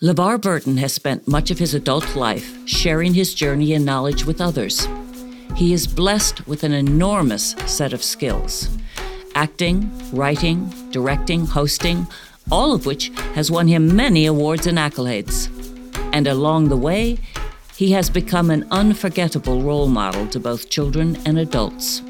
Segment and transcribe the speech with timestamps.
[0.00, 4.40] LeVar Burton has spent much of his adult life sharing his journey and knowledge with
[4.40, 4.86] others.
[5.56, 8.68] He is blessed with an enormous set of skills
[9.34, 12.06] acting, writing, directing, hosting,
[12.50, 15.48] all of which has won him many awards and accolades.
[16.12, 17.18] And along the way,
[17.76, 22.02] he has become an unforgettable role model to both children and adults.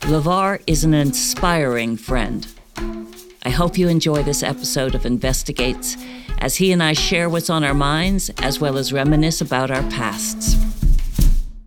[0.00, 2.46] LeVar is an inspiring friend.
[3.42, 5.98] I hope you enjoy this episode of Investigates
[6.38, 9.82] as he and I share what's on our minds as well as reminisce about our
[9.90, 10.56] pasts.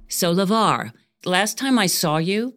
[0.08, 0.92] So, LeVar,
[1.26, 2.54] last time I saw you,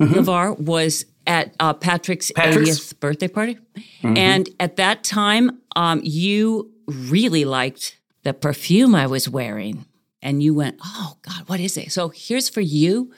[0.00, 0.14] mm-hmm.
[0.14, 3.58] LeVar was at uh, Patrick's, Patrick's, 80th birthday party.
[3.76, 4.16] Mm-hmm.
[4.16, 9.86] And at that time, um, you really liked the perfume I was wearing.
[10.22, 11.92] And you went, oh, God, what is it?
[11.92, 13.12] So here's for you.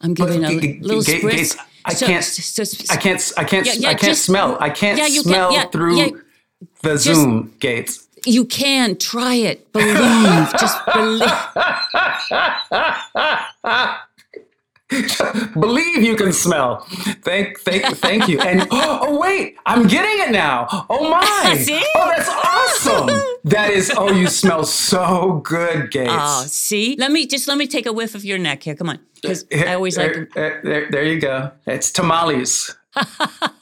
[0.00, 1.58] I'm giving but, a g- little g- spritz.
[1.86, 3.32] I, so, can't, so, so, I can't.
[3.36, 3.66] I can't.
[3.66, 4.56] Yeah, yeah, I can't just, smell.
[4.58, 6.22] I can't yeah, smell can, through
[6.82, 8.06] the Just, Zoom gates.
[8.26, 9.72] You can try it.
[9.72, 10.52] Believe.
[10.58, 11.22] Just believe.
[15.54, 16.80] believe you can smell.
[17.22, 18.40] Thank, thank, thank you.
[18.40, 20.66] And oh, oh wait, I'm getting it now.
[20.88, 21.56] Oh my!
[21.58, 21.82] see?
[21.94, 23.06] Oh, that's awesome.
[23.44, 23.92] That is.
[23.96, 26.10] Oh, you smell so good, Gates.
[26.12, 26.96] Oh, see.
[26.98, 28.74] Let me just let me take a whiff of your neck here.
[28.74, 30.30] Come on, because I always like.
[30.34, 31.50] There, there, there you go.
[31.66, 32.74] It's tamales.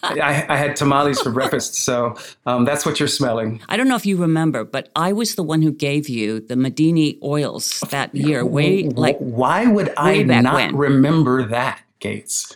[0.03, 3.63] I, I, had tamales for breakfast, so um, that's what you're smelling.
[3.69, 6.55] I don't know if you remember, but I was the one who gave you the
[6.55, 8.45] Madini oils that year.
[8.45, 10.77] Way like why would I not when?
[10.77, 12.55] remember that, Gates?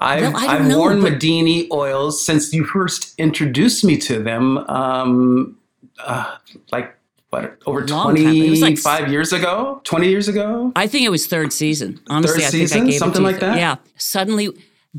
[0.00, 1.14] I've, well, I've know, worn but...
[1.14, 5.56] Madini oils since you first introduced me to them, um,
[6.04, 6.36] uh,
[6.70, 6.94] like
[7.30, 12.00] what over 25 like, years ago 20 years ago i think it was third season
[12.08, 14.48] honestly third season, I think I gave something like that yeah suddenly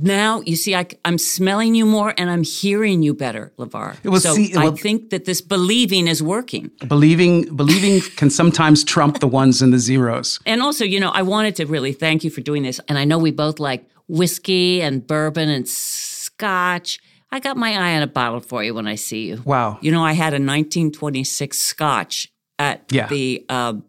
[0.02, 4.20] now you see I, am smelling you more and i'm hearing you better levar well,
[4.20, 6.72] so see, well, i think that this believing is working.
[6.88, 10.40] Believing believing can sometimes trump the ones and the zeros.
[10.46, 12.80] And also you know i wanted to really thank you for doing this.
[12.88, 17.00] And i know we both like whiskey and bourbon and scotch.
[17.32, 19.42] I got my eye on a bottle for you when i see you.
[19.46, 19.80] Wow.
[19.82, 23.08] You know i had a 1926 scotch at yeah.
[23.08, 23.84] the um,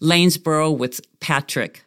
[0.00, 1.84] lanesborough with patrick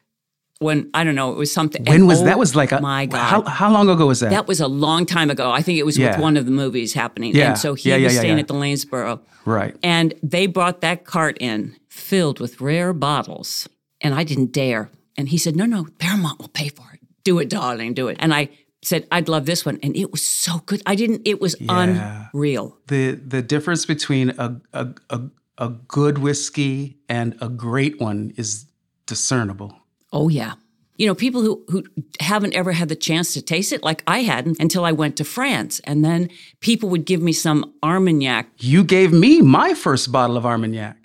[0.59, 1.83] when I don't know, it was something.
[1.85, 2.39] When was oh, that?
[2.39, 3.19] Was like a my god.
[3.19, 4.29] How, how long ago was that?
[4.29, 5.51] That was a long time ago.
[5.51, 6.11] I think it was yeah.
[6.11, 7.35] with one of the movies happening.
[7.35, 7.49] Yeah.
[7.49, 9.19] And so he yeah, was yeah, staying at the Lanesborough.
[9.45, 9.75] Right.
[9.83, 13.67] And they brought that cart in filled with rare bottles,
[14.01, 14.89] and I didn't dare.
[15.17, 16.99] And he said, "No, no, Paramount will pay for it.
[17.23, 18.49] Do it, darling, do it." And I
[18.81, 20.81] said, "I'd love this one," and it was so good.
[20.85, 21.22] I didn't.
[21.25, 22.77] It was unreal.
[22.87, 25.22] The the difference between a a, a
[25.57, 28.66] a good whiskey and a great one is
[29.05, 29.84] discernible.
[30.15, 30.53] Oh, yeah.
[30.97, 31.83] You know, people who, who
[32.21, 35.25] haven't ever had the chance to taste it, like I hadn't until I went to
[35.25, 35.81] France.
[35.83, 36.29] And then
[36.61, 38.47] people would give me some Armagnac.
[38.59, 40.95] You gave me my first bottle of Armagnac.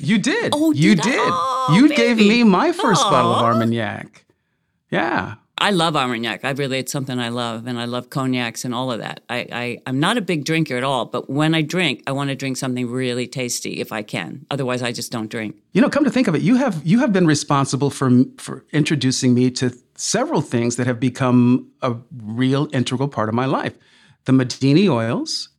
[0.00, 0.50] You did.
[0.54, 1.04] oh, you did.
[1.04, 1.20] did.
[1.20, 1.94] Oh, you baby.
[1.94, 3.10] gave me my first Aww.
[3.10, 4.24] bottle of Armagnac.
[4.90, 5.36] Yeah.
[5.58, 6.44] I love Armagnac.
[6.44, 9.20] I really, it's something I love, and I love cognacs and all of that.
[9.30, 12.30] I, I, I'm not a big drinker at all, but when I drink, I want
[12.30, 14.44] to drink something really tasty if I can.
[14.50, 15.56] Otherwise, I just don't drink.
[15.72, 18.64] You know, come to think of it, you have you have been responsible for for
[18.72, 23.74] introducing me to several things that have become a real integral part of my life.
[24.24, 25.50] The Madini oils,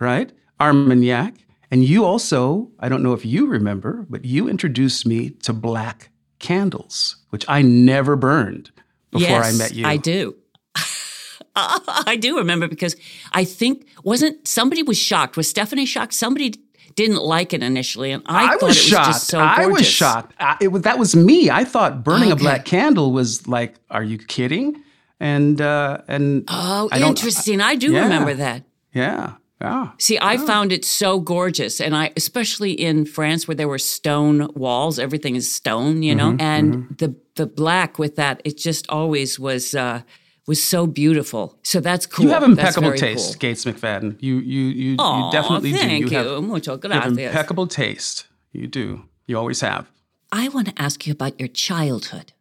[0.00, 0.32] right?
[0.60, 1.34] Armagnac,
[1.70, 6.08] and you also, I don't know if you remember, but you introduced me to black
[6.38, 8.70] candles, which I never burned
[9.10, 9.86] before yes, I met you.
[9.86, 10.36] I do.
[11.56, 12.96] I do remember because
[13.32, 15.36] I think wasn't somebody was shocked.
[15.36, 16.12] Was Stephanie shocked?
[16.12, 16.54] Somebody
[16.96, 19.06] didn't like it initially, and I, I thought was it was shocked.
[19.06, 19.58] just so gorgeous.
[19.58, 20.34] I was shocked.
[20.38, 21.50] I, it was, that was me.
[21.50, 22.32] I thought burning okay.
[22.32, 24.82] a black candle was like, are you kidding?
[25.20, 27.60] And uh, and oh, I interesting.
[27.60, 28.64] I do yeah, remember that.
[28.92, 29.34] Yeah.
[29.60, 29.92] Yeah.
[29.98, 34.50] See, I found it so gorgeous, and I especially in France where there were stone
[34.54, 36.94] walls, everything is stone, you know, mm-hmm, and mm-hmm.
[36.96, 40.02] the the black with that, it just always was uh,
[40.46, 41.58] was so beautiful.
[41.62, 42.26] So that's cool.
[42.26, 43.38] You have impeccable taste, cool.
[43.38, 44.16] Gates McFadden.
[44.20, 46.14] You you you, Aww, you definitely thank do.
[46.14, 47.18] You, you have, Mucho gracias.
[47.18, 48.26] You impeccable taste.
[48.52, 49.04] You do.
[49.26, 49.86] You always have.
[50.32, 52.32] I want to ask you about your childhood.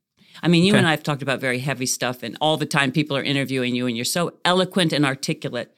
[0.44, 0.80] I mean, you okay.
[0.80, 3.76] and I have talked about very heavy stuff, and all the time people are interviewing
[3.76, 5.72] you, and you're so eloquent and articulate.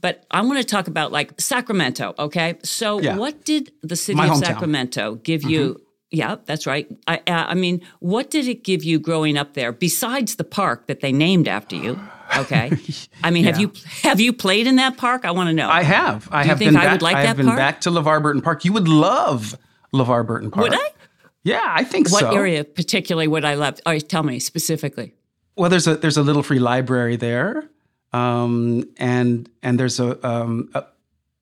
[0.00, 2.58] But I want to talk about like Sacramento, okay?
[2.62, 3.16] So, yeah.
[3.16, 4.46] what did the city My of hometown.
[4.46, 5.50] Sacramento give mm-hmm.
[5.50, 5.82] you?
[6.10, 6.88] Yeah, that's right.
[7.06, 11.00] I, I mean, what did it give you growing up there besides the park that
[11.00, 12.00] they named after you?
[12.36, 12.72] Okay,
[13.22, 13.50] I mean, yeah.
[13.50, 13.72] have you
[14.02, 15.24] have you played in that park?
[15.24, 15.68] I want to know.
[15.68, 16.28] I have.
[16.30, 16.76] I Do have been.
[16.76, 17.58] I back, would like I that have been park?
[17.58, 18.64] back to LeVar Burton Park.
[18.64, 19.54] You would love
[19.92, 20.70] LeVar Burton Park.
[20.70, 20.90] Would I?
[21.42, 22.26] Yeah, I think what so.
[22.28, 23.78] What area particularly would I love?
[23.86, 25.14] All right, tell me specifically.
[25.56, 27.68] Well, there's a there's a little free library there,
[28.12, 30.84] um, and and there's a, um, a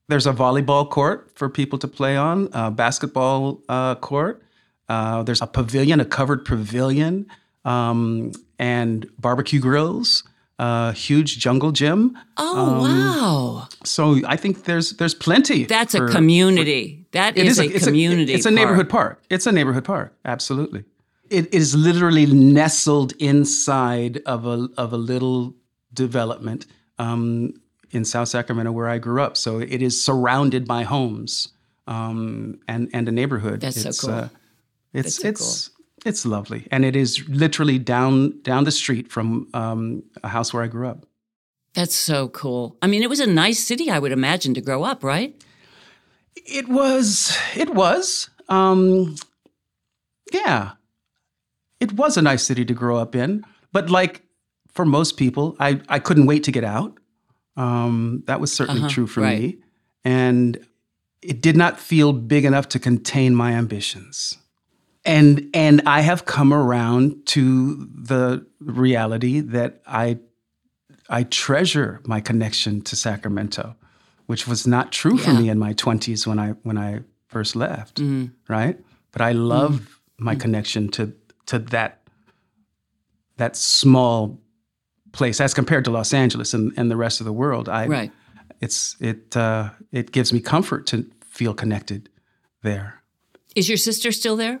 [0.07, 4.41] there's a volleyball court for people to play on, a basketball uh, court.
[4.89, 7.27] Uh, there's a pavilion, a covered pavilion,
[7.65, 10.23] um, and barbecue grills.
[10.59, 12.17] A huge jungle gym.
[12.37, 13.67] Oh wow!
[13.83, 15.65] So I think there's there's plenty.
[15.65, 17.05] That's a community.
[17.11, 18.33] That It is, is a, it's community.
[18.33, 18.55] it's a park.
[18.55, 19.21] neighborhood park.
[19.29, 20.15] It's a neighborhood park.
[20.25, 20.83] Absolutely.
[21.29, 25.53] It is literally nestled inside of a of a little
[25.93, 26.65] development
[26.97, 27.53] um,
[27.91, 29.37] in South Sacramento where I grew up.
[29.37, 31.49] So it is surrounded by homes
[31.85, 33.61] um, and and a neighborhood.
[33.61, 34.15] That's so cool.
[34.15, 34.29] Uh,
[34.93, 35.69] it's so it's
[36.05, 40.63] it's lovely, and it is literally down down the street from um, a house where
[40.63, 41.05] I grew up.
[41.73, 42.75] That's so cool.
[42.81, 45.35] I mean, it was a nice city, I would imagine, to grow up, right?
[46.35, 47.37] It was.
[47.55, 48.29] It was.
[48.49, 49.15] Um,
[50.33, 50.71] yeah,
[51.79, 53.43] it was a nice city to grow up in.
[53.71, 54.23] But like
[54.73, 56.97] for most people, I I couldn't wait to get out.
[57.57, 59.39] Um, that was certainly Uh-huh, true for right.
[59.39, 59.57] me,
[60.05, 60.57] and
[61.21, 64.37] it did not feel big enough to contain my ambitions.
[65.07, 70.17] And and I have come around to the reality that I
[71.09, 73.75] I treasure my connection to Sacramento,
[74.25, 77.95] which was not true for me in my 20s when I when I first left,
[78.01, 78.31] Mm.
[78.49, 78.77] right?
[79.11, 80.25] But I love Mm-hmm.
[80.25, 81.13] my connection to
[81.45, 82.01] to that
[83.37, 84.39] that small
[85.13, 87.69] place as compared to Los Angeles and, and the rest of the world.
[87.69, 88.11] I Right.
[88.61, 92.09] it's it uh, it gives me comfort to feel connected
[92.63, 93.01] there.
[93.55, 94.59] Is your sister still there?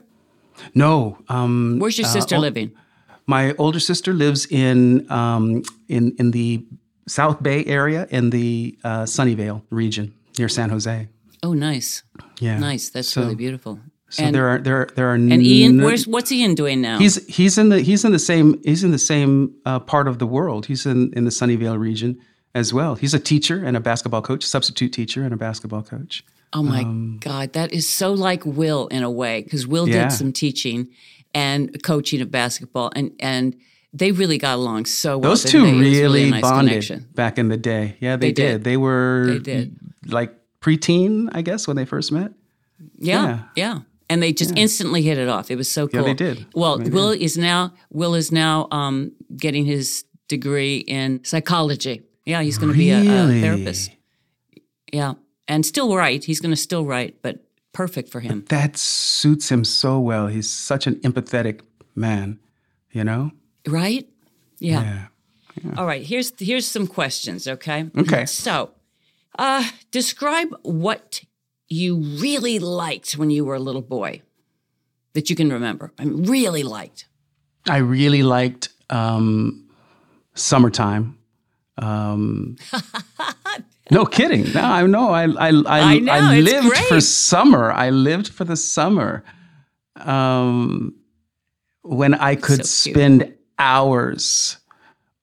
[0.73, 2.71] No, um, Where's your sister oh, living?
[3.25, 6.65] My older sister lives in um, in in the
[7.07, 11.07] South Bay area in the uh, Sunnyvale region near San Jose.
[11.43, 12.03] Oh, nice,
[12.39, 12.89] Yeah, nice.
[12.89, 13.79] That's So- really beautiful.
[14.09, 16.79] So and there are there are, there are and Ian, no- where's what's Ian doing
[16.79, 16.97] now?
[16.97, 20.17] he's he's in the he's in the same he's in the same uh, part of
[20.17, 20.65] the world.
[20.67, 22.17] He's in in the Sunnyvale region
[22.55, 22.95] as well.
[22.95, 26.23] He's a teacher and a basketball coach, substitute teacher and a basketball coach.
[26.53, 30.03] Oh my um, God, that is so like Will in a way because Will Yeah.
[30.09, 30.89] did some teaching
[31.33, 33.55] and coaching of basketball, and and
[33.93, 35.31] they really got along so well.
[35.31, 35.73] Those two they?
[35.73, 37.07] Was really, nice bonded connection.
[37.15, 37.95] back in the day.
[37.99, 38.51] Yeah, they, They did.
[38.51, 38.63] did.
[38.63, 39.75] They were They did.
[40.07, 42.31] like preteen, I guess, when they first met.
[42.99, 43.39] Yeah, Yeah.
[43.55, 43.79] yeah.
[44.09, 45.51] And they just instantly hit it off.
[45.51, 46.03] It was so cool.
[46.05, 46.45] they did.
[46.55, 52.03] Well, They Will is now Will is now um, getting his degree in psychology.
[52.25, 53.91] Yeah, he's going to be a, a therapist.
[54.93, 55.13] Yeah,
[55.47, 56.25] and still write.
[56.25, 57.39] He's going to still write, but
[57.73, 58.45] perfect for him.
[58.49, 60.27] That suits him so well.
[60.27, 61.61] He's such an empathetic
[61.95, 62.39] man,
[62.91, 63.31] you know?
[63.67, 64.07] Right?
[64.59, 65.07] Yeah.
[65.63, 65.73] Yeah.
[65.77, 66.03] All right.
[66.03, 67.47] Here's here's some questions.
[67.47, 67.89] Okay.
[67.97, 68.25] Okay.
[68.25, 68.71] So,
[69.37, 71.23] uh, describe what
[71.67, 74.21] you really liked when you were a little boy
[75.13, 75.91] that you can remember.
[75.97, 77.05] I mean, really liked.
[77.67, 79.67] I really liked um,
[80.35, 81.17] summertime.
[81.77, 82.57] Um,
[83.91, 84.51] no kidding.
[84.53, 85.09] No, I know.
[85.11, 87.71] I I I, I know, it's lived for summer.
[87.71, 89.23] I lived for the summer.
[89.95, 90.95] Um,
[91.81, 94.57] when I could So spend hours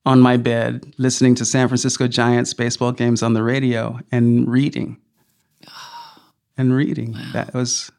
[0.05, 4.97] on my bed listening to San Francisco Giants baseball games on the radio and reading.
[6.57, 7.17] And reading.
[7.33, 7.91] That was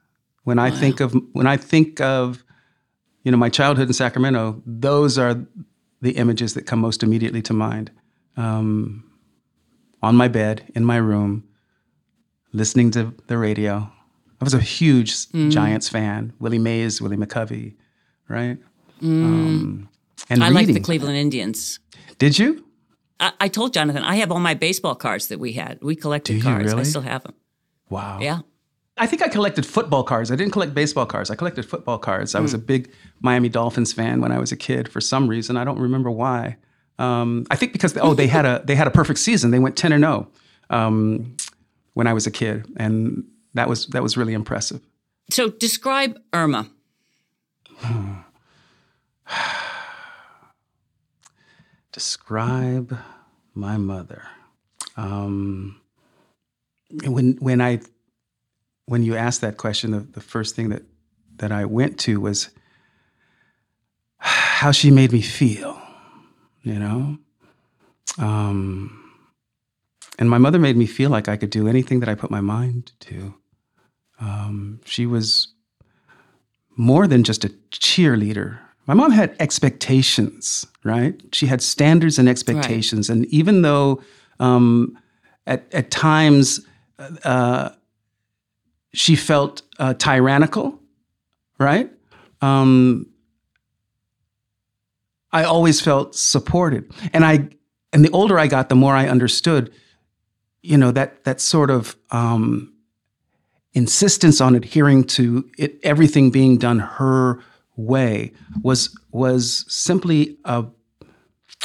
[0.45, 2.43] when I think of when I think of
[3.23, 4.63] you know my childhood in Sacramento.
[4.65, 5.45] Those are
[6.01, 7.91] the images that come most immediately to mind.
[8.39, 9.05] Um,
[10.03, 11.45] on my bed in my room,
[12.53, 13.91] listening to the radio.
[14.41, 15.51] I was a huge Mm.
[15.51, 16.33] Giants fan.
[16.39, 17.75] Willie Mays, Willie McCovey,
[18.29, 18.59] right?
[19.03, 19.89] Um,
[20.29, 20.45] and Mm.
[20.45, 21.79] I like the Cleveland Indians.
[22.19, 22.65] Did you?
[23.21, 25.79] I, I told Jonathan I have all my baseball cards that we had.
[25.83, 26.73] We collected cards.
[26.75, 27.35] I still have them.
[27.89, 28.19] Wow.
[28.21, 28.41] Yeah.
[28.99, 30.31] I think I collected football cards.
[30.31, 31.31] I didn't collect baseball cards.
[31.31, 32.35] I collected football cards.
[32.35, 32.57] I was Hmm.
[32.57, 35.57] a big Miami Dolphins fan when I was a kid for some reason.
[35.57, 36.57] I don't remember why.
[36.99, 39.51] Um, I think because oh they had a they had a perfect season.
[39.51, 40.29] They went ten and zero
[40.71, 41.37] um,
[41.95, 43.25] when I was a kid, and
[43.55, 44.81] that was that was really impressive.
[45.31, 46.71] So describe Irma.
[51.93, 52.97] Describe
[53.55, 54.23] my mother.
[54.97, 55.81] Um,
[57.05, 57.81] when when I
[58.87, 60.83] when you asked that question, the, the first thing that
[61.37, 62.51] that I went to was
[64.19, 65.81] how she made me feel.
[66.67, 67.17] You know,
[68.19, 69.23] um,
[70.19, 72.41] and my mother made me feel like I could do anything that I put my
[72.41, 73.35] mind to.
[74.19, 75.55] Um, she was
[76.77, 78.59] more than just a cheerleader.
[78.89, 81.15] My mom had expectations, right?
[81.33, 84.03] She had standards and expectations, and even though
[84.41, 84.99] um,
[85.47, 86.67] at at times
[87.23, 87.71] uh,
[88.93, 90.81] she felt uh, tyrannical,
[91.61, 91.89] right?
[92.41, 93.07] Um,
[95.33, 97.49] I always felt supported, and I
[97.93, 99.71] and the older I got, the more I understood.
[100.63, 102.73] you know that that sort of um,
[103.73, 107.41] insistence on adhering to it, everything being done her
[107.77, 110.65] way was was simply a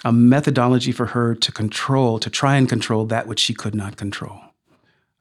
[0.04, 3.98] a methodology for her to control, to try and control that which she could not
[3.98, 4.40] control,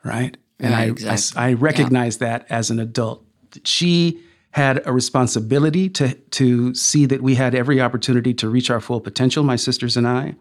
[0.04, 0.36] right?
[0.58, 1.42] And Right, I, exactly.
[1.42, 3.24] I I recognize that as an adult.
[3.64, 4.20] She
[4.52, 9.00] had a responsibility to to see that we had every opportunity to reach our full
[9.00, 10.34] potential, my sisters and I.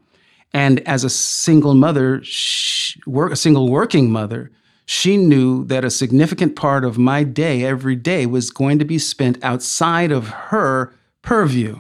[0.51, 4.51] And as a single mother, sh work, a single working mother,
[4.86, 8.98] she knew that a significant part of my day every day was going to be
[8.98, 11.80] spent outside of her purview.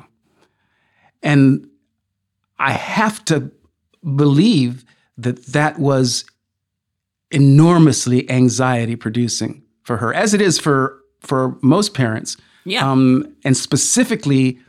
[1.23, 1.67] And
[2.59, 3.51] I have to
[4.15, 4.85] believe
[5.17, 6.25] that that was
[7.31, 12.37] enormously anxiety producing for her, as it is for for most parents.
[12.65, 12.89] Yeah.
[12.89, 14.59] Um, and specifically,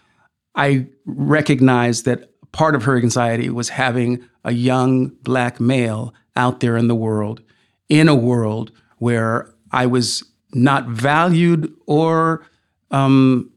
[0.54, 6.76] I recognized that part of her anxiety was having a young black male out there
[6.76, 7.42] in the world,
[7.88, 12.44] in a world where I was not valued or
[12.90, 13.50] um,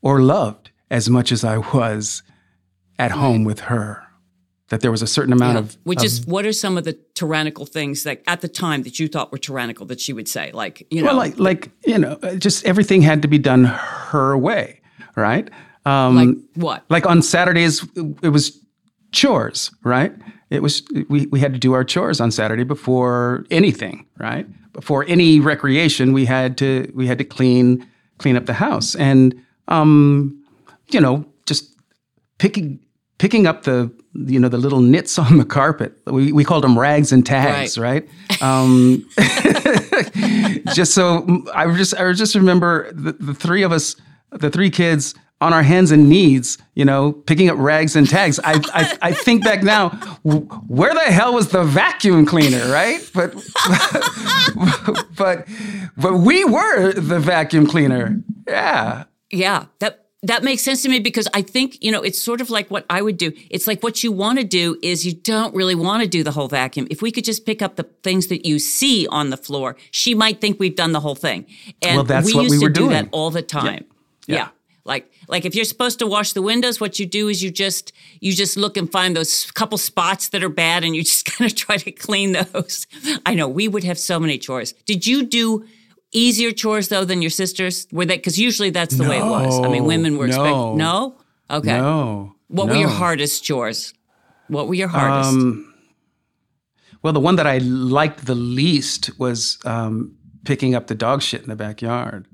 [0.00, 2.22] or loved as much as I was
[2.98, 4.01] at home with her.
[4.72, 6.94] That there was a certain amount of Which of- is what are some of the
[7.12, 10.50] tyrannical things that at the time that you thought were tyrannical that she would say?
[10.50, 14.34] Like, you know, well, like like you know, just everything had to be done her
[14.34, 14.80] way,
[15.14, 15.50] right?
[15.84, 16.84] Um, like what?
[16.88, 17.86] like on Saturdays,
[18.22, 18.58] it was
[19.10, 20.14] chores, right?
[20.48, 24.46] It was we, we had to do our chores on Saturday before anything, right?
[24.72, 27.86] Before any recreation, we had to we had to clean
[28.16, 29.34] clean up the house, and
[29.68, 30.42] um,
[30.88, 31.76] you know, just
[32.38, 32.80] picking
[33.22, 35.96] picking up the you know the little nits on the carpet.
[36.06, 38.06] We we called them rags and tags, right?
[38.42, 39.08] Um,
[40.74, 43.94] just so I just I just remember the, the three of us,
[44.32, 48.40] the three kids on our hands and knees, you know, picking up rags and tags.
[48.42, 49.90] I I, I think back now,
[50.66, 53.08] where the hell was the vacuum cleaner, right?
[53.14, 53.34] But
[55.16, 55.46] but
[55.96, 58.20] but we were the vacuum cleaner.
[58.48, 59.04] Yeah.
[59.30, 62.48] Yeah, that that makes sense to me because I think, you know, it's sort of
[62.48, 63.32] like what I would do.
[63.50, 66.30] It's like what you want to do is you don't really want to do the
[66.30, 66.86] whole vacuum.
[66.90, 70.14] If we could just pick up the things that you see on the floor, she
[70.14, 71.46] might think we've done the whole thing.
[71.82, 73.08] And Well, that's we what used we to were do that doing.
[73.12, 73.84] all the time.
[74.26, 74.36] Yeah.
[74.36, 74.48] yeah.
[74.84, 77.92] Like like if you're supposed to wash the windows, what you do is you just
[78.20, 81.50] you just look and find those couple spots that are bad and you just kind
[81.50, 82.86] of try to clean those.
[83.26, 84.72] I know we would have so many chores.
[84.86, 85.64] Did you do
[86.12, 87.86] easier chores though than your sisters?
[87.92, 89.58] Were they because usually that's the way it was.
[89.60, 90.50] I mean, women were expected.
[90.50, 90.74] no.
[90.76, 91.16] No,
[91.50, 91.78] okay.
[91.78, 92.34] No.
[92.48, 93.94] What were your hardest chores?
[94.48, 95.30] What were your hardest?
[95.30, 95.74] Um,
[97.02, 100.14] well, the one that I liked the least was um,
[100.44, 102.26] picking up the dog shit in the backyard.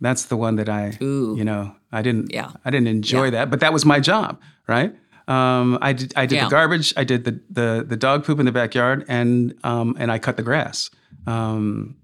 [0.00, 1.34] That's the one that I, Ooh.
[1.36, 2.52] you know, I didn't, Yeah.
[2.64, 4.94] I didn't enjoy that, but that was my job, right?
[5.28, 6.44] Um, I did, I did Yeah.
[6.44, 10.10] the garbage, I did the, the the dog poop in the backyard, and um, and
[10.10, 10.88] I cut the grass.
[11.26, 11.96] Um,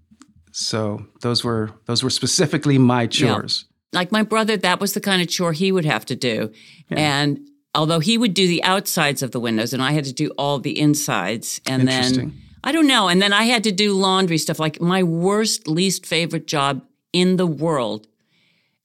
[0.56, 3.64] so those were those were specifically my chores.
[3.92, 6.52] like my brother, that was the kind of chore he would have to do.
[6.90, 7.40] And
[7.74, 10.58] although he would do the outsides of the windows and I had to do all
[10.60, 11.60] the insides.
[11.66, 13.08] And then I don't know.
[13.08, 14.58] And then I had to do laundry stuff.
[14.60, 16.82] Like my worst, least favorite job
[17.12, 18.06] in the world.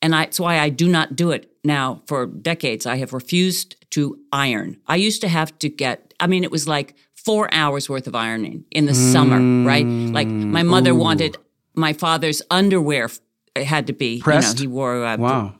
[0.01, 2.85] And I, it's why I do not do it now for decades.
[2.85, 4.77] I have refused to iron.
[4.87, 8.15] I used to have to get, I mean, it was like four hours worth of
[8.15, 9.85] ironing in the summer, right?
[9.85, 11.37] Like my mother wanted
[11.79, 13.09] my father's underwear
[13.55, 14.59] had to be, Pressed?
[14.59, 15.55] you know, he wore uh, Wow.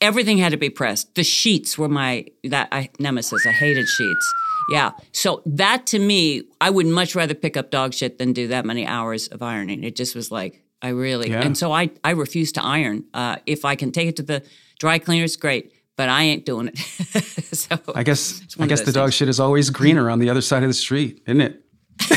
[0.00, 1.14] everything had to be pressed.
[1.14, 3.46] The sheets were my that I, nemesis.
[3.46, 4.34] I hated sheets.
[4.70, 4.90] Yeah.
[5.12, 8.64] So that to me, I would much rather pick up dog shit than do that
[8.64, 9.82] many hours of ironing.
[9.82, 11.42] It just was like I really Yeah.
[11.42, 13.04] and so I I refuse to iron.
[13.12, 14.42] Uh, if I can take it to the
[14.78, 15.72] dry cleaners, great.
[15.96, 16.78] But I ain't doing it.
[17.54, 20.62] so I guess I guess the dog shit is always greener on the other side
[20.62, 21.62] of the street, isn't it?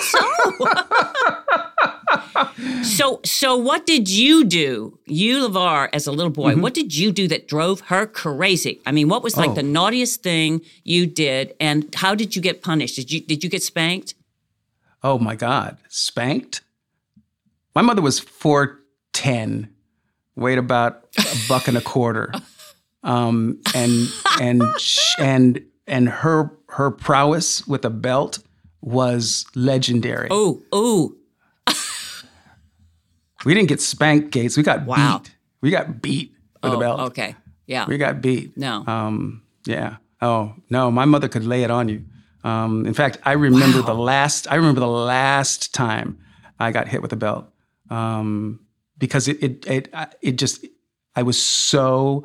[0.00, 0.18] So,
[2.82, 6.52] so so what did you do, you Levar, as a little boy?
[6.52, 6.62] Mm-hmm.
[6.62, 8.80] What did you do that drove her crazy?
[8.86, 9.54] I mean, what was like Oh.
[9.54, 12.96] the naughtiest thing you did, and how did you get punished?
[12.96, 14.14] Did you did you get spanked?
[15.02, 16.62] Oh my God, spanked?
[17.74, 19.68] My mother was 4'10,
[20.34, 22.32] weighed about a buck and a quarter.
[23.02, 24.08] Um, and
[24.40, 24.62] and
[25.20, 28.40] and and her her prowess with a belt
[28.80, 30.26] was legendary.
[30.28, 31.14] Oh, oh,
[33.44, 34.56] We didn't get spanked, Gates.
[34.56, 35.18] We got Wow.
[35.22, 35.34] beat.
[35.60, 37.00] We got beat with a oh, belt.
[37.10, 37.34] okay,
[37.66, 38.56] yeah, We got beat.
[38.56, 39.96] no, Um, yeah.
[40.22, 42.04] Oh no, my mother could lay it on you.
[42.42, 44.50] Um, in fact, I remember the last.
[44.50, 46.18] I remember the last time
[46.58, 47.46] I got hit with a belt
[47.90, 48.60] um,
[48.96, 50.64] because it it it it just
[51.14, 52.24] I was so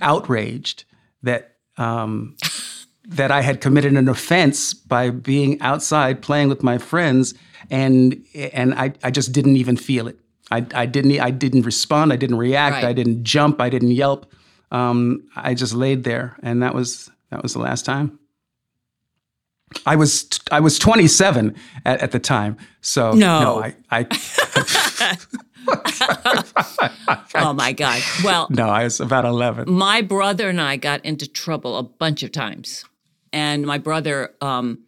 [0.00, 0.84] outraged
[1.22, 2.36] that um,
[3.08, 7.34] that I had committed an offense by being outside playing with my friends,
[7.70, 10.18] and and I, I just didn't even feel it.
[10.50, 12.12] I, I didn't I didn't respond.
[12.12, 12.74] I didn't react.
[12.76, 12.84] Right.
[12.84, 13.60] I didn't jump.
[13.60, 14.30] I didn't yelp.
[14.70, 18.18] Um, I just laid there, and that was that was the last time.
[19.84, 23.62] I was I was 27 at, at the time, so No.
[23.62, 24.06] I, I
[27.34, 28.00] Oh my God.
[28.24, 29.70] Well, no, I was about 11.
[29.70, 32.84] my brother and I got into trouble a bunch of times.
[33.32, 34.84] And my brother um,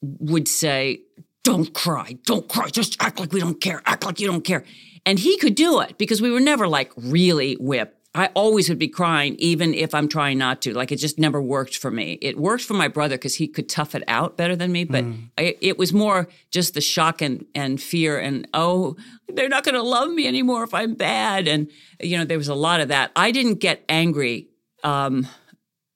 [0.00, 1.00] would say,
[1.42, 4.64] Don't cry, don't cry, just act like we don't care, act like you don't care.
[5.04, 7.98] And he could do it because we were never like really whipped.
[8.14, 10.74] I always would be crying, even if I'm trying not to.
[10.74, 12.18] Like it just never worked for me.
[12.20, 14.84] It worked for my brother because he could tough it out better than me.
[14.84, 15.04] But
[15.38, 18.96] I, it was more just the shock and, and fear and, oh,
[19.28, 21.48] they're not going to love me anymore if I'm bad.
[21.48, 23.12] And, you know, there was a lot of that.
[23.16, 24.48] I didn't get angry
[24.84, 25.26] um,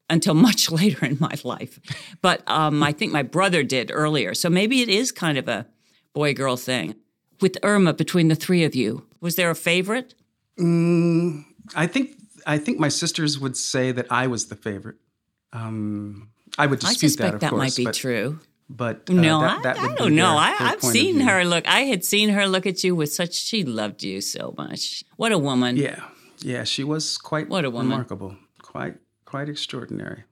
[0.08, 1.78] until much later in my life.
[2.22, 4.32] But um, I think my brother did earlier.
[4.32, 5.66] So maybe it is kind of a
[6.14, 6.94] boy girl thing.
[7.40, 10.14] With Irma, between the three of you, was there a favorite?
[11.74, 12.16] I think
[12.46, 14.96] I think my sisters would say that I was the favorite.
[15.52, 16.28] Um,
[16.58, 18.38] I would I dispute suspect that, of that, course, might be but, true.
[18.68, 20.30] But uh, No, that, I, that would I don't know.
[20.32, 21.68] their- I, I've seen her look.
[21.68, 23.34] I had seen her look at you with such.
[23.34, 25.04] She loved you so much.
[25.16, 25.76] What a woman.
[25.76, 26.02] Yeah,
[26.40, 27.90] yeah, she was quite What a woman.
[27.90, 30.24] remarkable, quite quite extraordinary.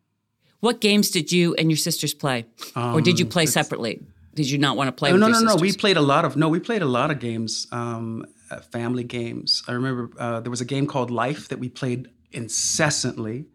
[0.61, 4.01] What games did you and your sisters play, or did you play separately?
[4.35, 5.57] Did you not want to play Oh, with no, no, no.
[5.57, 6.49] We played a lot of no.
[6.49, 9.63] We played a lot of games, um, uh, family games.
[9.69, 13.47] I remember uh, there was a game called Life that we played incessantly.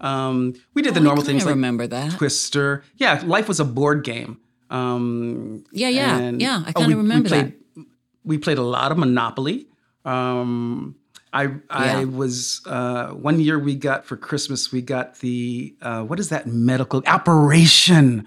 [0.00, 2.12] Um, we did the normal I things like remember that.
[2.12, 2.82] Twister.
[2.96, 4.38] Yeah, Life was a board game.
[4.70, 6.62] Um, Yeah, yeah, and- yeah.
[6.66, 7.84] I oh, kind we- of we remember played, that.
[8.24, 9.66] We played a lot of Monopoly.
[10.04, 10.96] Um,
[11.32, 12.04] I I Yeah.
[12.04, 16.46] was uh, one year we got for Christmas we got the uh, what is that
[16.46, 18.24] medical operation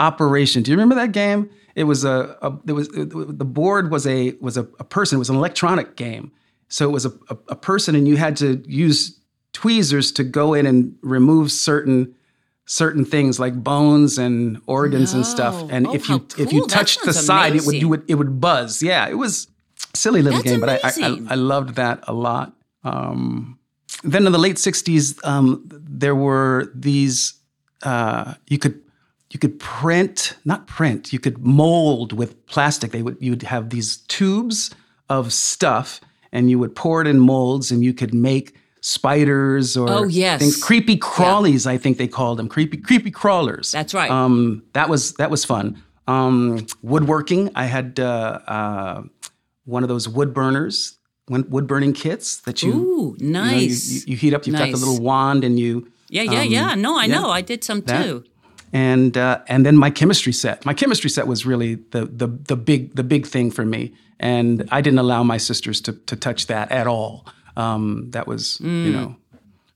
[0.00, 0.62] operation.
[0.62, 1.48] Do you remember that game?
[1.76, 5.16] It was a, a there was the board was a was a, a person.
[5.16, 6.32] It was an electronic game.
[6.68, 9.18] So it was a, a, a person, and you had to use
[9.52, 12.14] tweezers to go in and remove certain
[12.66, 15.54] certain things like bones and organs and stuff.
[15.70, 17.80] And Oh, if you how if you touched the side, it would amazing.
[17.80, 18.82] you would it would buzz.
[18.82, 19.48] Yeah, it was
[19.94, 20.92] silly little That's game, but I, I.
[21.08, 22.52] I I loved that a lot.
[22.84, 23.58] Um,
[24.04, 27.34] then in the late '60s, um, there were these
[27.82, 28.80] uh, you could
[29.32, 32.90] you could print not print you could mold with plastic.
[32.92, 34.70] They would you would have these tubes
[35.08, 36.00] of stuff,
[36.32, 40.40] and you would pour it in molds, and you could make spiders or Oh, yes.
[40.40, 41.66] things creepy crawlies.
[41.66, 43.72] I think they called them creepy creepy crawlers.
[43.72, 44.10] That's right.
[44.10, 45.82] Um, that was that was fun.
[46.08, 47.50] Um, woodworking.
[47.54, 49.02] I had uh, uh,
[49.64, 54.06] one of those wood burners, wood burning kits that you Ooh, you, know, you- nice.
[54.06, 54.46] you, heat up.
[54.46, 56.74] You've got the little wand, and you yeah, yeah, um, yeah.
[56.74, 57.14] No, I yeah.
[57.20, 57.30] know.
[57.30, 58.04] I did some That.
[58.04, 58.24] too.
[58.72, 60.64] And uh, and then my chemistry set.
[60.64, 64.68] My chemistry set was really the the the big the big thing for me, and
[64.70, 67.26] I didn't allow my sisters to to touch that at all.
[67.56, 69.16] Um, that was you know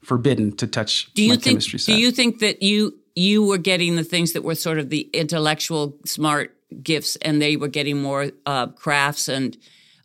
[0.02, 1.14] forbidden to touch Mm.
[1.14, 1.44] Do you my think?
[1.44, 1.94] chemistry set.
[1.94, 5.08] Do you think that you you were getting the things that were sort of the
[5.12, 9.28] intellectual, smart gifts, and they were getting more uh, crafts?
[9.28, 9.56] And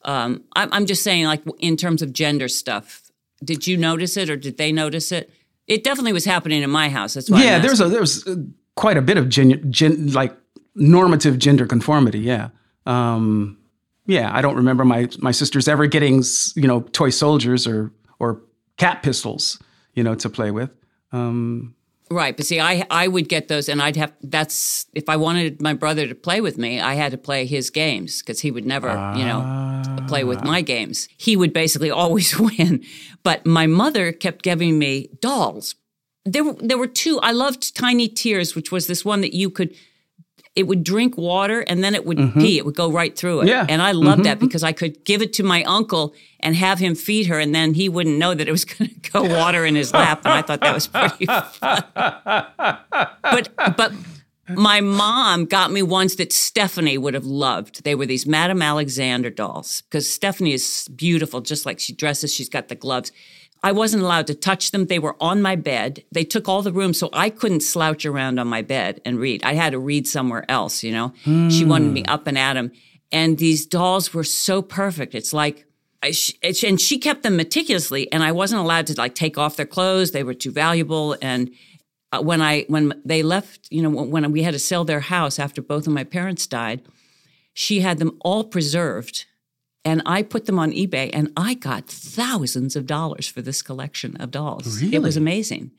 [0.05, 3.03] um, I'm, I'm just saying, like in terms of gender stuff,
[3.43, 5.29] did you notice it, or did they notice it?
[5.67, 7.13] It definitely was happening in my house.
[7.13, 7.43] That's why.
[7.43, 8.35] yeah, there's a there's uh,
[8.79, 10.33] quite a bit of gen, gen like
[10.73, 12.19] normative gender conformity.
[12.19, 12.47] Yeah.
[12.85, 13.57] Um,
[14.05, 16.23] yeah, I don't remember my my sisters ever getting
[16.55, 18.41] you know toy soldiers or or
[18.77, 19.61] cat pistols
[19.95, 20.71] you know to play with.
[21.11, 21.75] Um,
[22.11, 24.13] Right, but see, I I would get those, and I'd have.
[24.23, 27.69] That's if I wanted my brother to play with me, I had to play his
[27.69, 31.07] games because he would never, you know, play with my games.
[31.17, 32.83] He would basically always win.
[33.21, 35.75] But my mother kept giving me dolls.
[36.31, 37.19] There, were- there were two.
[37.21, 39.75] I loved Tiny Tears, which was this one that you could.
[40.55, 42.39] It would drink water and then it would mm-hmm.
[42.39, 42.57] pee.
[42.57, 43.47] It would go right through it.
[43.47, 43.65] Yeah.
[43.69, 44.47] And I loved that mm-hmm.
[44.47, 47.75] because I could give it to my uncle and have him feed her, and then
[47.75, 50.21] he wouldn't know that it was going to go water in his lap.
[50.25, 51.83] And I thought that was pretty fun.
[53.21, 53.93] but but
[54.55, 57.83] my mom got me ones that Stephanie would have loved.
[57.83, 62.33] They were these Madame Alexander dolls because Stephanie is beautiful, just like she dresses.
[62.33, 63.11] She's got the gloves.
[63.61, 64.85] I wasn't allowed to touch them.
[64.85, 66.03] They were on my bed.
[66.11, 69.43] They took all the room, so I couldn't slouch around on my bed and read.
[69.43, 70.83] I had to read somewhere else.
[70.83, 71.13] You know,
[71.49, 72.71] she wanted me up and at at 'em.
[73.11, 75.13] and these dolls were so perfect.
[75.15, 75.65] It's like
[76.01, 80.11] and she kept them meticulously, and I wasn't allowed to like take off their clothes.
[80.11, 81.17] They were too valuable.
[81.21, 81.51] And
[82.11, 85.39] uh, when I when they left, you know, when we had to sell their house
[85.39, 86.81] after both of my parents died,
[87.53, 89.25] she had them all preserved,
[89.89, 94.15] and I put them on eBay, and I got thousands of dollars for this collection
[94.21, 94.81] of dolls.
[94.81, 94.95] Really?
[94.95, 95.71] It was amazing.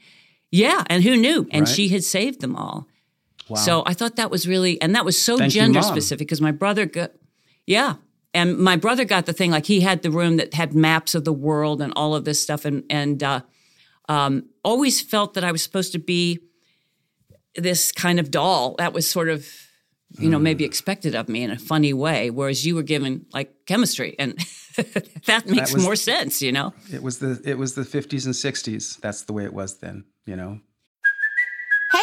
[0.50, 1.40] Yeah, and who knew?
[1.50, 1.74] And Right.
[1.76, 2.86] she had saved them all.
[3.48, 3.56] Wow.
[3.66, 5.90] So I thought that was really, and that was so Thank gender Mom.
[5.94, 7.10] specific because my brother got,
[7.66, 7.94] yeah.
[8.32, 11.24] And my brother got the thing like he had the room that had maps of
[11.24, 13.40] the world and all of this stuff, and and uh,
[14.08, 16.38] um, always felt that I was supposed to be
[17.56, 18.74] this kind of doll.
[18.78, 19.46] That was sort of,
[20.18, 20.44] you know, Hmm.
[20.44, 22.30] maybe expected of me in a funny way.
[22.30, 24.34] Whereas you were given like chemistry, and
[25.26, 26.72] that makes was- more sense, you know.
[26.92, 28.98] It was the it was the 50s and 60s.
[29.00, 30.60] That's the way it was then, you know.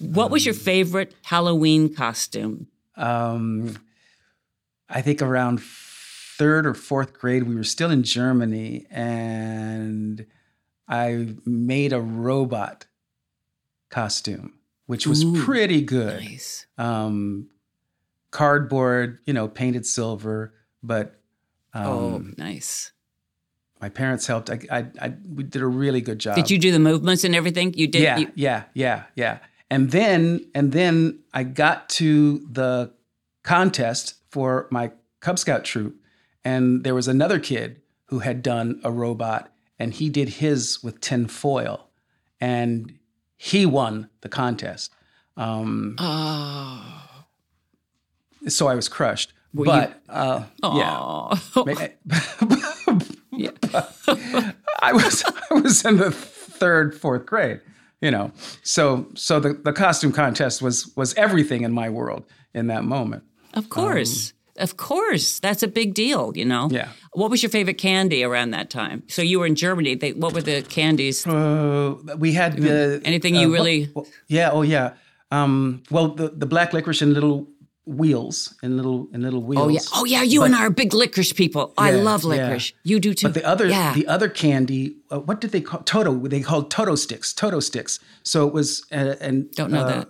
[0.00, 2.66] What was your favorite Halloween costume?
[2.96, 3.76] Um,
[4.88, 10.26] I think around third or fourth grade, we were still in Germany, and
[10.88, 12.86] I made a robot
[13.90, 14.54] costume,
[14.86, 16.22] which was Ooh, pretty good.
[16.22, 16.66] Nice.
[16.78, 17.50] Um,
[18.30, 21.20] cardboard, you know, painted silver, but
[21.74, 22.92] oh, um, nice.
[23.80, 24.48] my parents helped.
[24.50, 26.36] I, I, I, we did a really good job.
[26.36, 27.74] Did you do the movements and everything?
[27.74, 28.02] You did.
[28.02, 29.38] yeah, you- yeah, yeah, yeah.
[29.70, 32.92] And then and then I got to the
[33.42, 35.96] contest for my Cub Scout troop,
[36.44, 41.00] and there was another kid who had done a robot, and he did his with
[41.00, 41.88] tin foil,
[42.40, 42.98] and
[43.36, 44.92] he won the contest.
[45.36, 47.24] Um, oh.
[48.48, 49.32] so I was crushed.
[49.54, 51.34] Were you- but uh, yeah,
[53.30, 53.50] yeah.
[54.82, 57.60] I was I was in the third, fourth grade,
[58.00, 58.30] you know.
[58.62, 63.22] So so the, the costume contest was was everything in my world in that moment.
[63.54, 64.32] Of course.
[64.58, 65.40] of course.
[65.40, 66.64] That's a big deal, you know?
[66.64, 66.88] Um, Yeah.
[67.14, 69.02] What was your favorite candy around that time?
[69.08, 69.96] So you were in Germany.
[69.96, 71.26] They, what were the candies?
[71.26, 74.90] Uh, we had the Anything you uh, really- well- yeah, oh yeah.
[75.32, 77.46] Um, well, the the black licorice and little
[77.86, 79.64] wheels in little in little wheels.
[79.64, 79.80] Oh, yeah.
[79.94, 80.22] Oh, yeah.
[80.22, 81.72] You and I are big licorice people.
[81.76, 82.28] I Yeah, love yeah.
[82.28, 82.72] licorice.
[82.84, 83.28] You do too.
[83.28, 83.94] But the other yeah.
[83.94, 86.14] the other candy, uh, what did they call Toto?
[86.28, 87.32] They called Toto sticks.
[87.32, 87.98] Toto sticks.
[88.22, 90.08] So it was uh, and Don't know uh, that.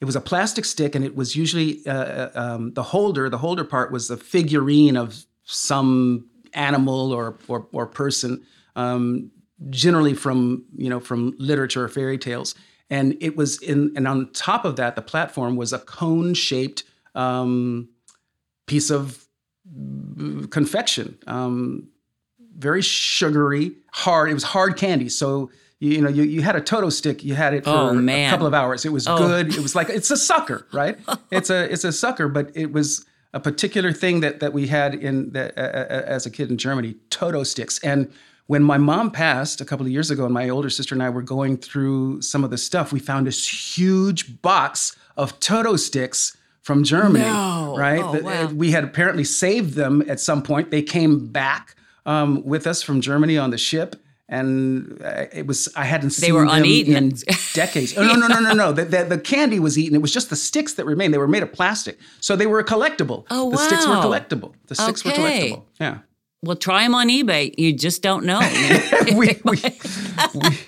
[0.00, 3.28] It was a plastic stick, and it was usually uh, uh, um, the holder.
[3.28, 8.44] The holder part was a figurine of some animal or or, or person,
[8.76, 9.32] um,
[9.70, 12.54] generally from you know from literature or fairy tales.
[12.90, 16.84] And it was in and on top of that, the platform was a cone shaped
[17.18, 17.88] um,
[18.66, 19.24] piece of
[19.76, 21.18] mm, confection.
[21.26, 21.88] Um,
[22.56, 24.30] very sugary, hard.
[24.30, 25.08] It was hard candy.
[25.08, 25.50] So
[25.80, 27.22] you, you know, you, you had a Toto stick.
[27.24, 28.84] You had it for Oh, a couple of hours.
[28.84, 29.16] It was Oh.
[29.18, 29.54] good.
[29.54, 30.98] It was like it's a sucker, right?
[31.30, 33.04] it's a it's a sucker, but it was
[33.34, 35.60] a particular thing that that we had in that uh,
[36.16, 36.94] as a kid in Germany.
[37.10, 38.10] Toto sticks and.
[38.50, 41.10] When my mom passed a couple of years ago, and my older sister and I
[41.10, 46.34] were going through some of the stuff, we found this huge box of Toto sticks
[46.68, 47.24] from Germany.
[47.24, 47.74] No.
[47.78, 48.02] Right?
[48.02, 48.46] Oh, wow.
[48.48, 50.70] we had apparently saved them at some point.
[50.70, 53.96] They came back um, with us from Germany on the ship,
[54.28, 56.94] and uh, it was I hadn't seen they were them uneaten.
[56.94, 57.14] in
[57.54, 57.96] decades.
[57.96, 58.72] Oh, no, no, no, no, no.
[58.72, 59.96] The, the, the candy was eaten.
[59.96, 61.14] It was just the sticks that remained.
[61.14, 63.24] They were made of plastic, so they were collectible.
[63.30, 64.52] Oh, the sticks were collectible.
[64.66, 65.62] The sticks were collectible.
[65.80, 66.00] Yeah.
[66.42, 67.54] well, try them on eBay.
[67.56, 68.40] You just don't know.
[69.16, 69.56] we, we,
[70.34, 70.58] we,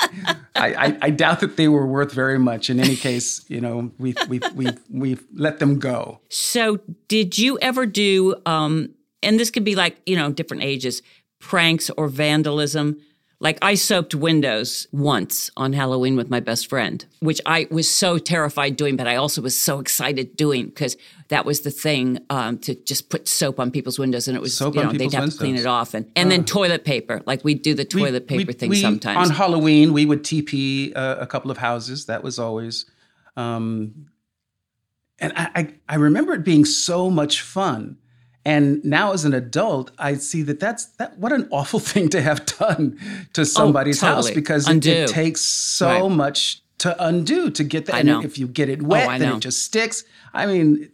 [0.61, 2.70] I, I, doubt that they were worth very much.
[2.70, 6.20] In any case, you know, we we we we let them go.
[6.29, 11.03] So, did you ever do, um, and this could be like, you know, different ages,
[11.40, 13.01] pranks or vandalism?
[13.42, 18.18] Like, I soaped windows once on Halloween with my best friend, which I was so
[18.18, 20.98] terrified doing, but I also was so excited doing because
[21.29, 24.55] that was the thing um, to just put soap on people's windows and it was,
[24.55, 25.94] Soap you know, they'd have to clean it off.
[25.94, 28.81] And, and then toilet paper, like we'd do the We- toilet paper we- thing we-
[28.83, 29.31] sometimes.
[29.31, 32.05] On Halloween, we would TP uh, a couple of houses.
[32.07, 32.85] That was always,
[33.38, 34.07] um,
[35.18, 37.96] and I, I I remember it being so much fun.
[38.44, 41.18] And now, as an adult, I see that that's that.
[41.18, 42.98] What an awful thing to have done
[43.35, 44.35] to somebody's house Oh, totally.
[44.35, 46.11] because it, it takes so Right.
[46.16, 47.96] much to undo to get that.
[47.96, 48.22] I and know.
[48.22, 50.05] if you get it wet, I then it just sticks.
[50.33, 50.88] I mean,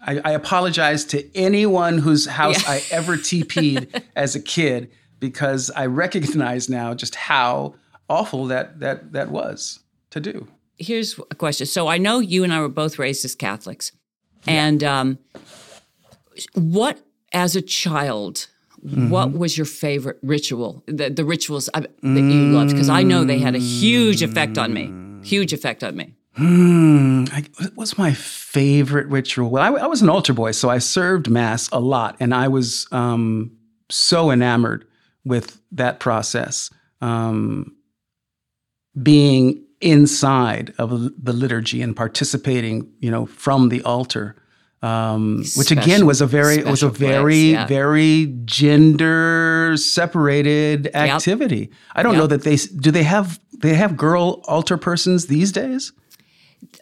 [0.00, 2.70] I, I apologize to anyone whose house Yeah.
[2.70, 7.74] I ever TP'd as a kid because I recognize now just how
[8.08, 9.80] awful that that that was
[10.10, 10.48] to do.
[10.78, 11.66] here's a question.
[11.66, 13.92] So I know you and I were both raised as Catholics,
[14.46, 15.18] and um,
[16.54, 17.00] what
[17.32, 18.48] as a child,
[18.82, 20.82] what was your favorite ritual?
[20.86, 24.58] The, the rituals I, that you loved, because I know they had a huge effect
[24.58, 24.92] on me.
[25.24, 26.14] Huge effect on me.
[26.34, 27.24] Hmm.
[27.30, 29.50] I, what was my favorite ritual?
[29.50, 32.48] Well, I, I, was an altar boy, so I served mass a lot, and I
[32.48, 33.52] was um,
[33.90, 34.86] so enamored
[35.24, 36.70] with that process.
[37.02, 37.76] Um,
[39.00, 40.90] being inside of
[41.22, 44.36] the liturgy and participating, you know, from the altar,
[44.82, 47.66] um, which again was a very was a very place, yeah.
[47.66, 51.56] very gender separated activity.
[51.56, 51.70] Yep.
[51.94, 52.20] I don't yep.
[52.20, 55.92] know that they do they have they have girl altar persons these days.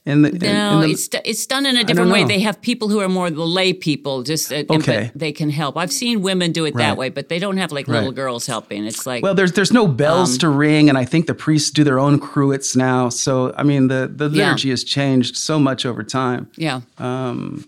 [0.04, 2.24] The, no, the, it's it's done in a different way.
[2.24, 5.10] They have people who are more the lay people, just uh, okay.
[5.14, 5.76] they can help.
[5.76, 6.84] I've seen women do it right.
[6.84, 7.98] that way, but they don't have like right.
[7.98, 8.86] little girls helping.
[8.86, 11.70] It's like well, there's there's no bells um, to ring, and I think the priests
[11.70, 13.10] do their own cruets now.
[13.10, 14.72] So I mean, the the liturgy yeah.
[14.72, 16.50] has changed so much over time.
[16.56, 16.80] Yeah.
[16.98, 17.66] Um,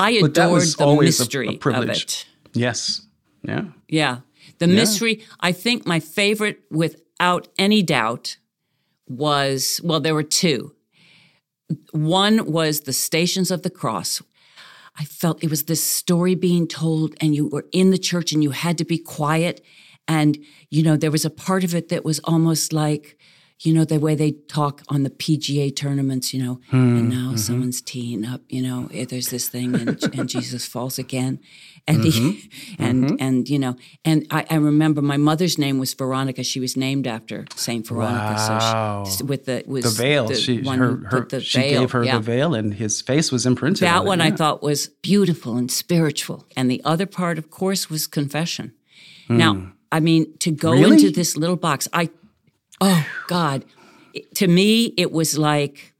[0.00, 2.26] I adored the mystery a, a of it.
[2.52, 3.02] Yes.
[3.42, 3.64] Yeah.
[3.88, 4.18] Yeah.
[4.58, 4.74] The yeah.
[4.74, 5.24] mystery.
[5.40, 8.38] I think my favorite, without any doubt,
[9.06, 10.74] was well, there were two.
[11.92, 14.22] One was the Stations of the Cross.
[14.98, 18.42] I felt it was this story being told, and you were in the church and
[18.42, 19.64] you had to be quiet.
[20.08, 20.38] And,
[20.70, 23.16] you know, there was a part of it that was almost like,
[23.62, 27.28] you know, the way they talk on the PGA tournaments, you know, mm, and now
[27.28, 27.36] mm-hmm.
[27.36, 31.40] someone's teeing up, you know, eh, there's this thing and, and Jesus falls again.
[31.86, 32.28] And mm-hmm.
[32.30, 33.16] he, and, mm-hmm.
[33.20, 36.42] and, you know, and I, I, remember my mother's name was Veronica.
[36.42, 38.34] She was named after Saint Veronica.
[38.34, 39.04] Wow.
[39.04, 41.80] So she, with the, was the veil, the she, her, her, the she veil.
[41.80, 42.16] gave her yeah.
[42.16, 43.86] the veil and his face was imprinted.
[43.86, 44.32] That on one it, yeah.
[44.32, 46.46] I thought was beautiful and spiritual.
[46.56, 48.72] And the other part, of course, was confession.
[49.28, 49.36] Mm.
[49.36, 50.92] Now, I mean, to go really?
[50.92, 52.08] into this little box, I
[52.80, 53.64] oh God,
[54.34, 55.94] to me, it was like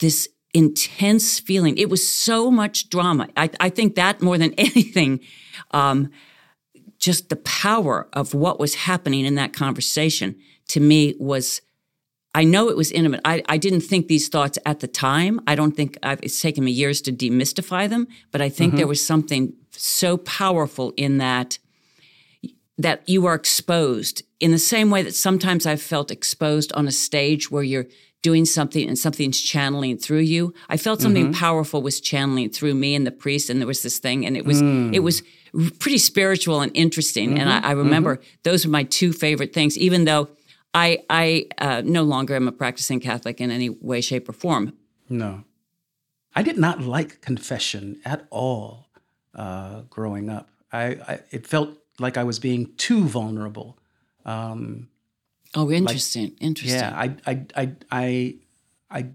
[0.00, 1.76] this intense feeling.
[1.78, 3.28] It was so much drama.
[3.36, 5.20] I, I think that more than anything,
[5.70, 6.10] um,
[6.98, 10.36] just the power of what was happening in that conversation
[10.68, 11.60] to me was.
[12.34, 13.20] I know it was intimate.
[13.26, 15.38] I, I didn't think these thoughts at the time.
[15.46, 18.78] I don't think I've, it's taken me years to demystify them, but I think mm-hmm.
[18.78, 21.58] there was something so powerful in that
[22.78, 26.90] that you are exposed in the same way that sometimes I've felt exposed on a
[26.90, 27.86] stage where you're
[28.22, 30.52] doing something and something's channeling through you.
[30.68, 31.40] I felt something mm-hmm.
[31.40, 34.44] powerful was channeling through me and the priest, and there was this thing, and it
[34.44, 34.92] was mm.
[34.92, 35.22] it was
[35.78, 37.30] pretty spiritual and interesting.
[37.30, 37.40] Mm-hmm.
[37.40, 38.40] And I, I remember mm-hmm.
[38.42, 40.28] those are my two favorite things, even though
[40.74, 44.72] I I uh, no longer am a practicing Catholic in any way, shape, or form.
[45.08, 45.44] No,
[46.34, 48.88] I did not like confession at all
[49.36, 50.48] uh, growing up.
[50.72, 53.78] I, I it felt like I was being too vulnerable.
[54.24, 54.88] Um,
[55.54, 56.24] oh, interesting.
[56.24, 56.80] Like, interesting.
[56.80, 58.34] Yeah, I, I, I, I,
[58.90, 59.06] I,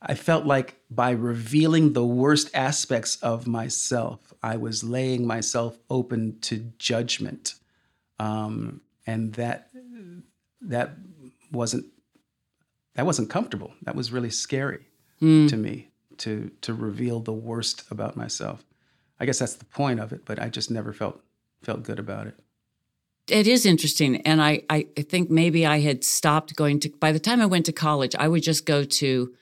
[0.00, 6.38] I felt like by revealing the worst aspects of myself, I was laying myself open
[6.40, 7.54] to judgment,
[8.18, 9.70] um, and that
[10.60, 10.96] that
[11.52, 11.86] wasn't
[12.94, 13.74] that wasn't comfortable.
[13.82, 14.86] That was really scary
[15.20, 15.48] mm.
[15.48, 18.64] to me to to reveal the worst about myself.
[19.20, 21.20] I guess that's the point of it, but I just never felt
[21.62, 22.38] felt good about it.
[23.28, 24.20] It is interesting.
[24.22, 27.66] And I, I think maybe I had stopped going to, by the time I went
[27.66, 29.32] to college, I would just go to,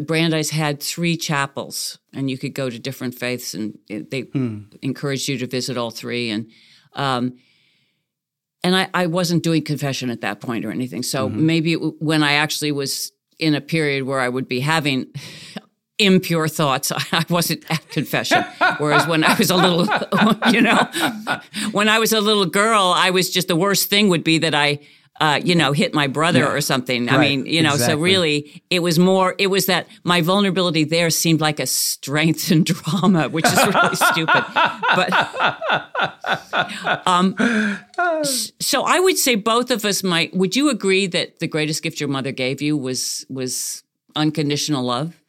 [0.00, 4.62] Brandeis had three chapels, and you could go to different faiths, and they hmm.
[4.82, 6.30] encouraged you to visit all three.
[6.30, 6.50] And
[6.94, 7.38] um,
[8.64, 11.02] and I, I wasn't doing confession at that point or anything.
[11.02, 11.46] So mm-hmm.
[11.46, 15.06] maybe it, when I actually was in a period where I would be having
[15.98, 16.92] impure thoughts.
[17.12, 18.44] I wasn't at confession.
[18.78, 19.86] Whereas when I was a little,
[20.52, 20.88] you know,
[21.72, 24.54] when I was a little girl, I was just the worst thing would be that
[24.54, 24.80] I,
[25.20, 26.52] uh, you know, hit my brother yeah.
[26.52, 27.06] or something.
[27.06, 27.14] Right.
[27.14, 27.94] I mean, you know, exactly.
[27.94, 32.50] so really it was more, it was that my vulnerability there seemed like a strength
[32.50, 34.44] in drama, which is really stupid.
[34.96, 35.12] But,
[37.06, 37.36] um,
[38.58, 42.00] so I would say both of us might, would you agree that the greatest gift
[42.00, 43.84] your mother gave you was, was
[44.16, 45.21] unconditional love?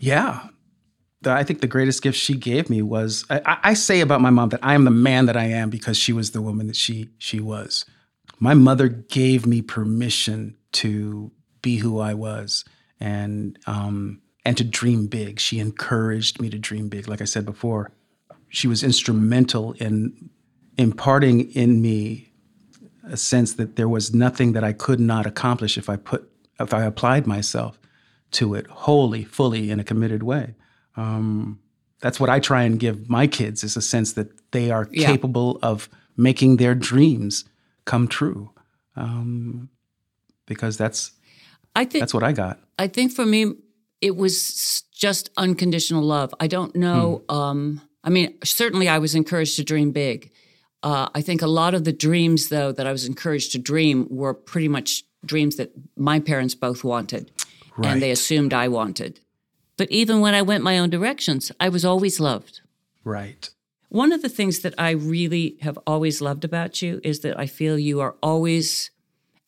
[0.00, 0.48] Yeah.
[1.22, 4.30] The, I think the greatest gift she gave me was I, I say about my
[4.30, 6.76] mom that I am the man that I am because she was the woman that
[6.76, 7.84] she she was.
[8.38, 12.64] My mother gave me permission to be who I was
[12.98, 15.38] and um, and to dream big.
[15.38, 17.06] She encouraged me to dream big.
[17.06, 17.92] Like I said before,
[18.48, 20.30] she was instrumental in
[20.78, 22.32] imparting in me
[23.04, 26.72] a sense that there was nothing that I could not accomplish if I put if
[26.72, 27.79] I applied myself
[28.32, 30.54] to it wholly, fully, in a committed way.
[30.96, 31.60] Um,
[32.00, 35.06] that's what I try and give my kids is a sense that they are yeah.
[35.06, 37.44] capable of making their dreams
[37.84, 38.50] come true.
[38.96, 39.68] Um,
[40.46, 41.12] because that's
[41.76, 42.58] I think that's what I got.
[42.78, 43.54] I think for me,
[44.00, 46.34] it was just unconditional love.
[46.40, 47.22] I don't know.
[47.30, 47.36] Hmm.
[47.36, 50.32] Um, I mean, certainly I was encouraged to dream big.
[50.82, 54.06] Uh, I think a lot of the dreams, though, that I was encouraged to dream
[54.10, 57.30] were pretty much dreams that my parents both wanted,
[57.88, 59.20] and they assumed I wanted.
[59.76, 62.60] But even when I went my own directions, I was always loved.
[63.04, 63.48] Right.
[63.88, 67.46] One of the things that I really have always loved about you is that I
[67.46, 68.90] feel you are always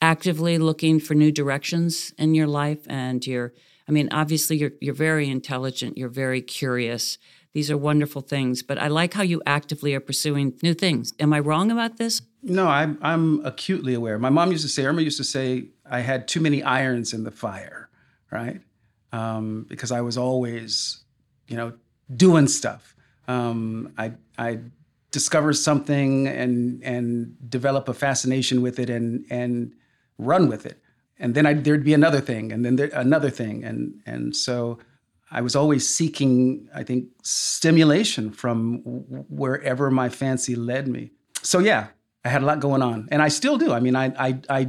[0.00, 3.52] actively looking for new directions in your life and you're
[3.88, 7.18] I mean obviously you're you're very intelligent, you're very curious.
[7.52, 11.12] These are wonderful things, but I like how you actively are pursuing new things.
[11.20, 12.22] Am I wrong about this?
[12.42, 14.18] No, I'm I'm acutely aware.
[14.18, 17.22] My mom used to say, Irma used to say, I had too many irons in
[17.22, 17.88] the fire,
[18.32, 18.60] right?
[19.12, 21.04] Um, because I was always,
[21.46, 21.74] you know,
[22.16, 22.96] doing stuff.
[23.28, 24.58] Um, I I
[25.10, 29.74] discover something and and develop a fascination with it and and
[30.18, 30.82] run with it,
[31.18, 34.78] and then I, there'd be another thing, and then there, another thing, and and so
[35.30, 38.78] I was always seeking, I think, stimulation from
[39.28, 41.10] wherever my fancy led me.
[41.42, 41.88] So yeah,
[42.24, 43.72] I had a lot going on, and I still do.
[43.72, 44.68] I mean, I I I,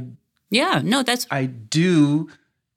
[0.50, 2.28] Yeah, no, that's I do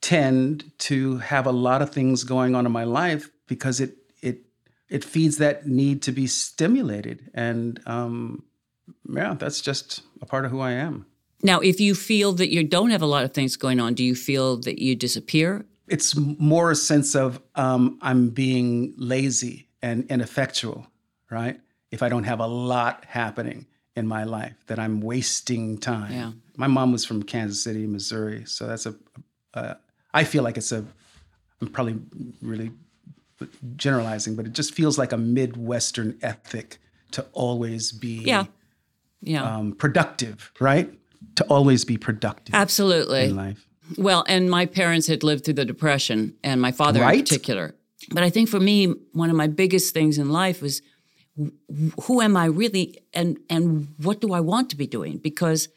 [0.01, 4.45] tend to have a lot of things going on in my life because it it
[4.89, 8.43] it feeds that need to be stimulated, and um,
[9.09, 11.05] yeah, that's just a part of who I am.
[11.43, 14.03] now if you feel that you don't have a lot of things going on, do
[14.03, 15.65] you feel that you disappear?
[15.87, 20.87] it's more a sense of um, I'm being lazy and ineffectual,
[21.29, 21.59] right?
[21.91, 26.11] If I don't have a lot happening in my life, that I'm wasting time.
[26.11, 26.31] Yeah.
[26.57, 28.95] My mom was from Kansas City, Missouri, so that's a.
[29.53, 29.75] Uh,
[30.13, 30.85] I feel like it's a.
[31.61, 31.99] I'm probably
[32.41, 32.71] really
[33.75, 36.77] generalizing, but it just feels like a Midwestern ethic
[37.11, 38.45] to always be Yeah.
[39.21, 39.43] Yeah.
[39.43, 40.91] um, productive, right?
[41.35, 43.25] To always be productive Absolutely.
[43.25, 43.67] in life.
[43.97, 47.73] Well, and my parents had lived through the Depression, and my father in particular.
[48.11, 50.81] But I think for me, one of my biggest things in life was
[52.03, 55.17] who am I really, and and what do I want to be doing?
[55.17, 55.69] Because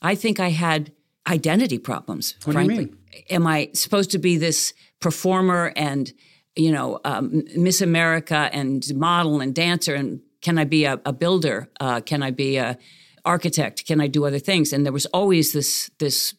[0.00, 0.92] I think I had
[1.26, 2.34] identity problems.
[2.44, 2.94] What do you frankly,
[3.30, 6.12] am I supposed to be this performer and
[6.54, 9.94] you know um, Miss America and model and dancer?
[9.94, 11.68] And can I be a, a builder?
[11.80, 12.78] Uh, can I be a
[13.24, 13.86] architect?
[13.86, 14.72] Can I do other things?
[14.72, 16.34] And there was always this this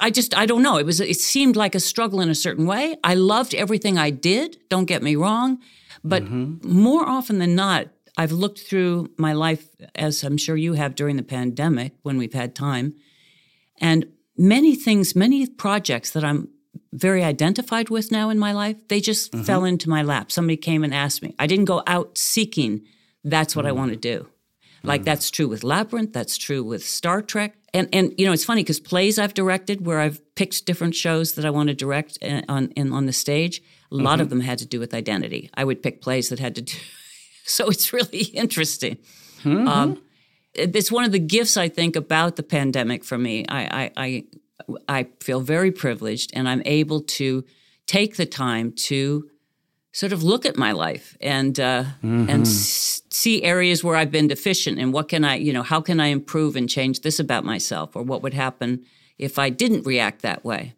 [0.00, 0.76] I just I don't know.
[0.76, 2.96] It was it seemed like a struggle in a certain way.
[3.02, 4.58] I loved everything I did.
[4.68, 5.58] Don't get me wrong,
[6.04, 6.22] but
[6.64, 11.16] more often than not, I've looked through my life as I'm sure you have during
[11.16, 12.94] the pandemic when we've had time,
[13.80, 14.06] and
[14.36, 16.48] many things, many projects that I'm
[16.92, 19.44] very identified with now in my life, they just mm-hmm.
[19.44, 20.32] fell into my lap.
[20.32, 21.34] Somebody came and asked me.
[21.38, 22.82] I didn't go out seeking.
[23.24, 23.76] That's what I mm.
[23.76, 24.28] want to do.
[24.82, 25.04] Like mm.
[25.04, 26.12] that's true with Labyrinth.
[26.12, 27.56] That's true with Star Trek.
[27.74, 31.34] And and you know it's funny because plays I've directed where I've picked different shows
[31.34, 33.62] that I want to direct uh, on in on the stage.
[33.90, 34.38] A lot of mm-hmm.
[34.38, 35.50] them had to do with identity.
[35.54, 36.76] I would pick plays that had to do.
[37.48, 38.98] So it's really interesting.
[39.44, 39.68] Hmm.
[39.68, 40.02] Um, it-
[40.56, 43.44] it's one of the gifts I think about the pandemic for me.
[43.48, 44.24] I I, I
[44.88, 47.44] I feel very privileged, and I'm able to
[47.86, 49.28] take the time to
[49.92, 54.28] sort of look at my life and uh, and s- see areas where I've been
[54.28, 57.44] deficient and what can I, you know, how can I improve and change this about
[57.44, 58.84] myself, or what would happen
[59.18, 60.74] if I didn't react that way.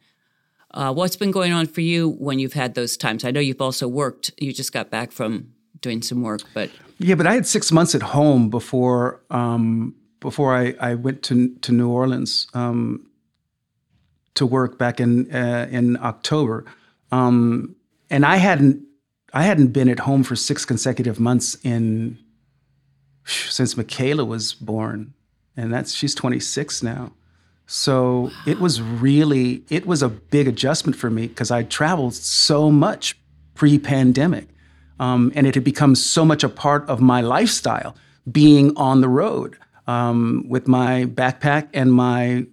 [0.75, 3.25] Uh, what's been going on for you when you've had those times?
[3.25, 4.31] I know you've also worked.
[4.38, 7.95] You just got back from doing some work, but Yeah, but I had six months
[7.95, 13.07] at home before um, before I, I went to to New Orleans um,
[14.35, 16.64] to work back in uh, in October,
[17.12, 17.77] um,
[18.11, 18.83] and I hadn't
[19.33, 22.19] I hadn't been at home for six consecutive months in
[23.25, 25.14] since Michaela was born,
[25.57, 27.12] and that's she's 26 now.
[27.67, 32.71] So it was really it was a big adjustment for me because I traveled so
[32.71, 33.19] much
[33.55, 34.49] pre-pandemic,
[34.99, 37.95] um, and it had become so much a part of my lifestyle
[38.31, 39.57] being on the road
[39.87, 42.47] um, with my backpack and my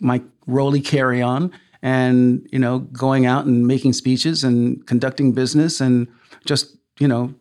[0.00, 5.80] my rolly carry on, and you know going out and making speeches and conducting business
[5.80, 6.08] and
[6.44, 7.34] just you know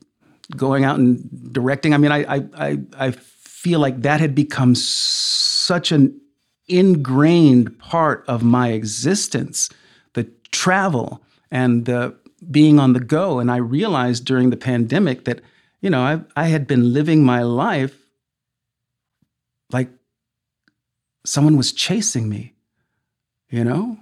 [0.56, 1.94] going out and directing.
[1.94, 6.20] I mean, I I I, I feel like that had become such an
[6.68, 9.70] ingrained part of my existence,
[10.14, 12.16] the travel and the
[12.50, 13.40] being on the go.
[13.40, 15.42] And I realized during the pandemic that,
[15.82, 17.96] you know, I, I had been living my life
[19.72, 19.90] like
[21.26, 22.54] someone was chasing me,
[23.50, 23.98] you know?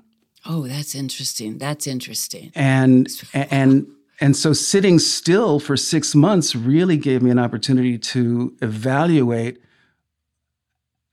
[0.45, 1.57] oh, that's interesting.
[1.57, 2.51] That's interesting.
[2.55, 3.87] and and
[4.19, 9.61] and so sitting still for six months really gave me an opportunity to evaluate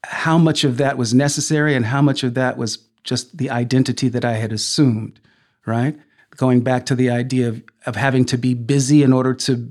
[0.04, 4.08] how much of that was necessary and how much of that was just the identity
[4.08, 5.18] that I had assumed,
[5.66, 5.96] right?
[6.36, 9.68] Going back to the idea of, of having to be busy in order to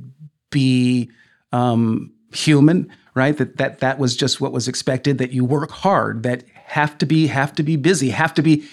[0.51, 1.09] be
[1.51, 3.37] um, human right?
[3.37, 5.17] That that that was just what was expected.
[5.17, 6.23] That you work hard.
[6.23, 8.09] That have to be have to be busy.
[8.09, 8.63] Have to be.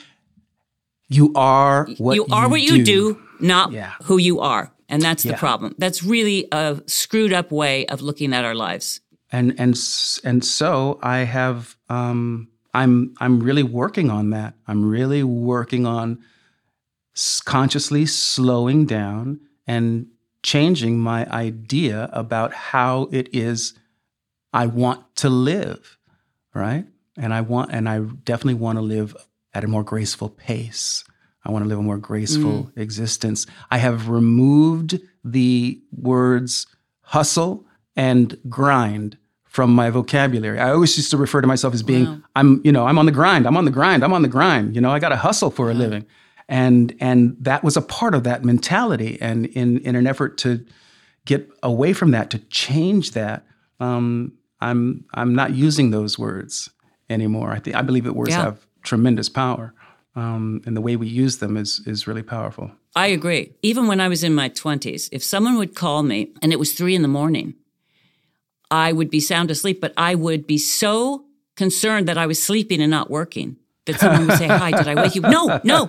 [1.09, 3.93] You are what you are what you do, not Yeah.
[4.05, 4.70] who you are.
[4.91, 5.39] And that's the Yeah.
[5.39, 5.74] problem.
[5.78, 9.01] That's really a screwed up way of looking at our lives.
[9.30, 9.78] and and
[10.24, 14.55] and so I have um, I'm I'm really working on that.
[14.66, 16.18] I'm really working on
[17.44, 20.06] consciously slowing down and
[20.42, 23.74] changing my idea about how it is
[24.52, 25.98] I want to live,
[26.54, 26.86] right?
[27.16, 29.16] And I want and I definitely want to live
[29.52, 31.04] at a more graceful pace.
[31.44, 32.78] I want to live a more graceful mm.
[32.78, 33.46] existence.
[33.70, 36.66] I have removed the words
[37.02, 37.66] hustle
[37.96, 40.60] and grind from my vocabulary.
[40.60, 43.12] I always used to refer to myself as being I'm, you know, I'm on the
[43.12, 43.46] grind.
[43.46, 44.04] I'm on the grind.
[44.04, 44.74] I'm on the grind.
[44.74, 46.06] You know, I got to hustle for a living.
[46.49, 50.64] And and that was a part of that mentality and in in an effort to
[51.26, 53.44] get away from that to change that
[53.80, 56.70] um, I'm I'm not using those words
[57.11, 57.53] anymore.
[57.53, 58.44] I think I believe that words Yeah.
[58.44, 59.74] have tremendous power,
[60.16, 62.70] um, and the way we use them is is really powerful.
[62.96, 63.53] I agree.
[63.62, 66.72] Even when I was in my 20s, if someone would call me and it was
[66.72, 67.55] three in the morning,
[68.70, 71.24] I would be sound asleep, but I would be so
[71.55, 73.57] concerned that I was sleeping and not working
[73.89, 75.22] that someone would say, Hi, did I wake you?
[75.22, 75.89] No, no,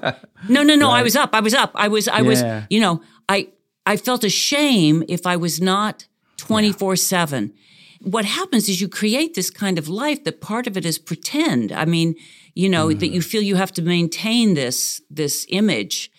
[0.49, 0.89] no, no, no.
[0.89, 1.29] I was up.
[1.33, 1.71] I was up.
[1.75, 3.49] I was, I was, you know, I,
[3.85, 7.53] I felt ashamed if I was not 24 7.
[8.01, 11.71] What happens is you create this kind of life that part of it is pretend.
[11.71, 12.15] I mean,
[12.55, 13.13] you know, that mm.
[13.13, 16.09] you feel you have to maintain this, this image.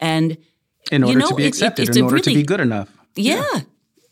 [0.00, 0.38] And
[0.90, 2.42] In You order know, to be it- it- accepted, it's in a order to be
[2.42, 2.88] good enough.
[3.14, 3.60] yeah,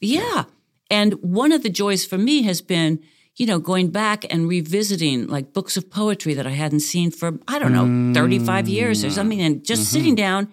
[0.00, 0.44] yeah.
[0.90, 3.00] And one of the joys for me has been,
[3.36, 7.38] you know, going back and revisiting like books of poetry that I hadn't seen for,
[7.48, 8.14] I don't know, mm.
[8.14, 9.92] 35 years or something, and just mm-hmm.
[9.92, 10.48] sitting down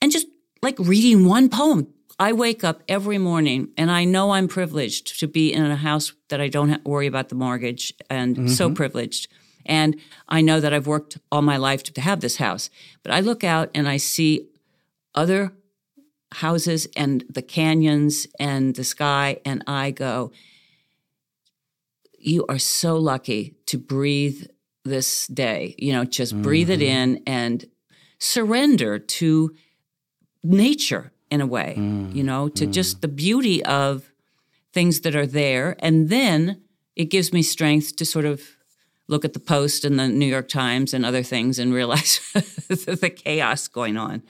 [0.00, 0.26] and just
[0.62, 1.88] like reading one poem.
[2.18, 6.12] I wake up every morning and I know I'm privileged to be in a house
[6.28, 8.74] that I don't worry about the mortgage and so mm-hmm.
[8.74, 9.28] privileged.
[9.66, 9.96] And
[10.28, 12.70] I know that I've worked all my life to have this house.
[13.02, 14.48] But I look out and I see
[15.14, 15.52] other
[16.32, 20.32] houses and the canyons and the sky, and I go,
[22.22, 24.46] You are so lucky to breathe
[24.84, 25.74] this day.
[25.78, 27.16] You know, just breathe it mm-hmm.
[27.16, 27.64] in and
[28.18, 29.54] surrender to
[30.42, 32.22] nature in a way, you mm-hmm.
[32.26, 33.00] know, to just mm.
[33.00, 34.12] the beauty of
[34.72, 35.76] things that are there.
[35.78, 36.62] And then
[36.94, 38.42] it gives me strength to sort of
[39.08, 42.20] look at the Post and the New York Times and other things and realize
[42.68, 44.22] the chaos going on.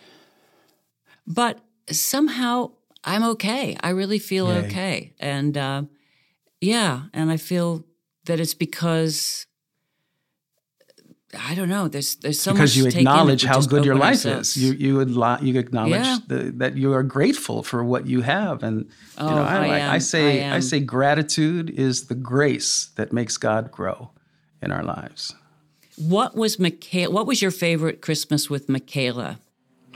[1.26, 2.72] But somehow
[3.04, 3.76] I'm okay.
[3.80, 4.66] I really feel Yay.
[4.66, 5.12] okay.
[5.18, 5.82] And uh,
[6.62, 7.84] yeah, and I feel
[8.26, 9.46] that it's because
[11.34, 11.88] I don't know.
[11.88, 14.16] There's there's so because much you to take in if acknowledge how good your life
[14.26, 14.54] ourselves.
[14.56, 14.62] is.
[14.62, 16.18] You you would li- you acknowledge Yeah.
[16.28, 19.66] the, that you are grateful for what you have, and you Oh, know I, I
[19.68, 24.10] like- I say I I, say gratitude is the grace that makes God grow
[24.62, 25.34] in our lives.
[25.96, 27.12] what was Michaela?
[27.14, 29.40] What was your favorite Christmas with Michaela?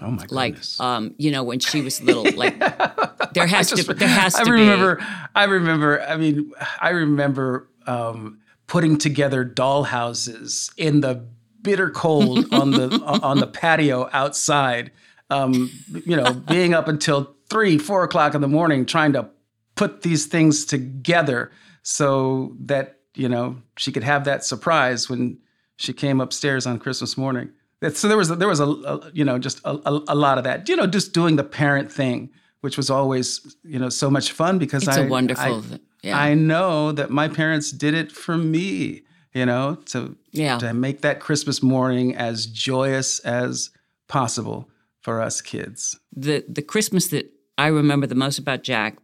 [0.03, 0.81] Oh my Like, goodness!
[0.81, 2.25] um, you know, when she was little.
[2.37, 2.59] Like,
[3.35, 4.51] there has to there has to I be.
[4.51, 4.99] remember.
[5.35, 6.03] I remember.
[6.03, 11.25] I mean, I remember um, putting together dollhouses in the
[11.63, 14.93] bitter cold on the on the patio outside.
[15.31, 15.71] Um,
[16.05, 19.29] you know, being up until three, four o'clock in the morning trying to
[19.75, 21.51] put these things together
[21.83, 25.39] so that you know she could have that surprise when
[25.77, 27.51] she came upstairs on Christmas morning.
[27.93, 30.45] So there was there was a, a you know just a, a, a lot of
[30.45, 30.69] that.
[30.69, 32.31] You know, just doing the parent thing,
[32.63, 35.63] which was always you know so much fun because It's I a wonderful.
[35.73, 36.19] I, yeah.
[36.19, 39.03] I know that my parents did it for me.
[39.35, 40.59] You know, to Yeah.
[40.59, 43.71] to make that Christmas morning as joyous as
[44.09, 44.71] possible
[45.03, 45.99] for us kids.
[46.17, 48.97] the the Christmas that I remember the most about Jack,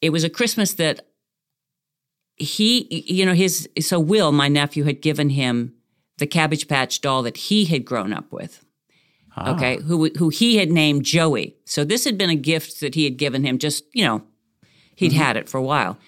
[0.00, 1.06] it was a Christmas that
[2.36, 5.74] he, you know, his so Will, my nephew, had given him
[6.18, 8.64] the Cabbage Patch doll that he had grown up with.
[9.36, 9.54] Ah.
[9.54, 11.56] Okay, who who he had named Joey.
[11.64, 13.58] So this had been a gift that he had given him.
[13.58, 14.22] Just you know,
[14.94, 15.20] he'd mm-hmm.
[15.20, 15.98] had it for a while,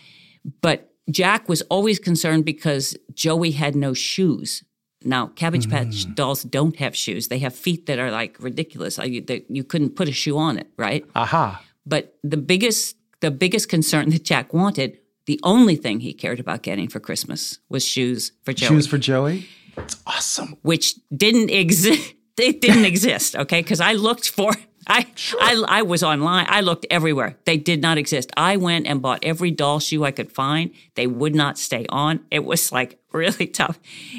[0.61, 4.65] but Jack was always concerned because Joey had no shoes.
[5.03, 6.15] Now, Cabbage Patch mm.
[6.15, 7.29] dolls don't have shoes.
[7.29, 8.99] They have feet that are like ridiculous.
[8.99, 11.07] You, that you couldn't put a shoe on it, right?
[11.15, 11.63] Aha.
[11.87, 16.63] But the biggest the biggest concern that Jack wanted, the only thing he cared about
[16.63, 19.47] getting for Christmas was shoes for Joey, Shoes for Joey.
[19.77, 20.57] It's awesome.
[20.63, 22.15] which didn't exist.
[22.39, 23.61] It didn't exist, okay?
[23.61, 24.55] Because I looked for
[24.87, 25.07] I,
[25.41, 26.47] I I was online.
[26.49, 27.37] I looked everywhere.
[27.45, 28.33] They did not exist.
[28.37, 30.71] I went and bought every doll shoe I could find.
[30.95, 32.21] They would not stay on.
[32.31, 33.79] It was like really tough.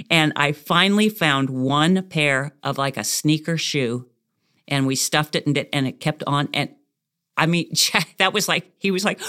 [0.10, 4.08] And I finally found one pair of like a sneaker shoe
[4.68, 6.70] and we stuffed it and it, and it kept on and
[7.36, 9.20] I mean, Jack, that was like he was like,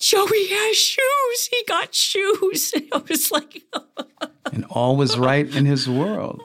[0.00, 1.48] Joey has shoes.
[1.50, 2.72] He got shoes.
[2.92, 3.62] I was like,
[4.52, 6.42] and all was right in his world.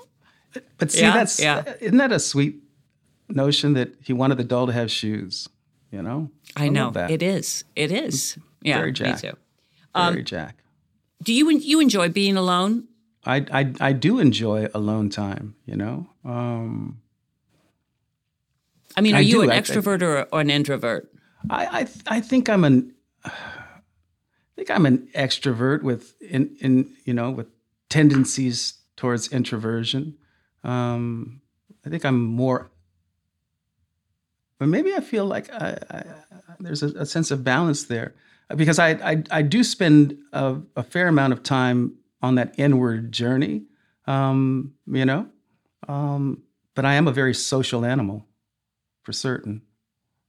[0.77, 1.73] But see, Yeah, that's yeah.
[1.81, 2.61] isn't that a sweet
[3.29, 5.47] notion that he wanted the doll to have shoes?
[5.91, 7.09] You know, I know that.
[7.11, 7.63] it is.
[7.75, 8.37] It is.
[8.61, 9.19] Yeah, Very me Jack.
[9.21, 9.33] too.
[9.95, 10.57] Very Jack.
[11.23, 12.87] Do you you enjoy being alone?
[13.25, 15.55] I, I I do enjoy alone time.
[15.65, 16.99] You know, um,
[18.97, 19.41] I mean, are I you do.
[19.43, 21.09] an I- I- extrovert or, or an introvert?
[21.49, 22.91] I I, th- I think I'm an
[23.25, 27.47] I think I'm an extrovert with in in you know with
[27.89, 30.17] tendencies towards introversion.
[30.63, 31.41] Um,
[31.85, 32.71] I think I'm more,
[34.57, 36.03] but maybe I feel like I, I,
[36.59, 38.15] there's a, a sense of balance there
[38.55, 43.11] because I I, I do spend a, a fair amount of time on that inward
[43.11, 43.65] journey.
[44.07, 45.27] Um, you know,
[45.87, 46.43] um,
[46.75, 48.25] but I am a very social animal,
[49.03, 49.61] for certain.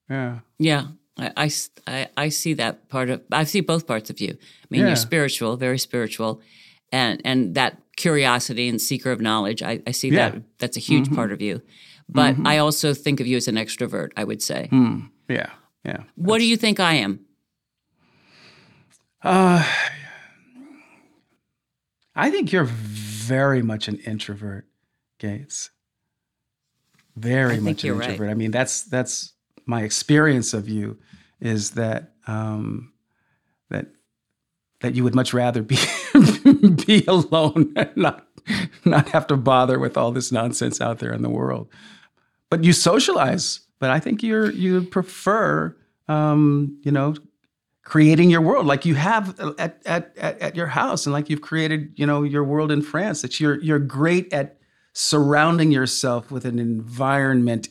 [0.09, 0.41] Yeah.
[0.59, 0.89] Yeah,
[1.19, 1.51] I,
[1.87, 3.23] I I- see that part of.
[3.33, 4.31] I see both parts of you.
[4.33, 4.87] I mean, Yeah.
[4.89, 6.41] you're spiritual, very spiritual,
[6.93, 9.62] and and that curiosity and seeker of knowledge.
[9.62, 10.29] I, I see Yeah.
[10.29, 10.39] Mm-hmm.
[10.39, 10.59] that.
[10.59, 11.62] That's a huge part of you.
[12.09, 14.11] But I also think of you as an extrovert.
[14.17, 14.69] I would say.
[14.71, 15.07] Hmm.
[15.29, 15.51] Yeah.
[15.85, 16.03] Yeah.
[16.17, 17.21] What do you think I am?
[19.23, 19.64] Uh,
[22.14, 24.67] I think you're very much an introvert,
[25.19, 25.71] Gates.
[27.17, 28.11] Very much an you're right.
[28.11, 28.31] introvert.
[28.31, 29.33] I mean, that's that's
[29.67, 30.99] my experience of you
[31.41, 32.93] is that um,
[33.69, 33.87] that
[34.81, 35.77] that you would much rather be
[36.87, 38.27] be alone and not
[38.85, 41.69] not have to bother with all this nonsense out there in the world.
[42.49, 43.61] But you socialize.
[43.79, 45.77] But I think you're you prefer
[46.09, 47.14] um, you know
[47.83, 51.41] creating your world like you have at, at, at, at your house and like you've
[51.41, 54.59] created you know your world in france that you're you're great at
[54.93, 57.69] surrounding yourself with an environment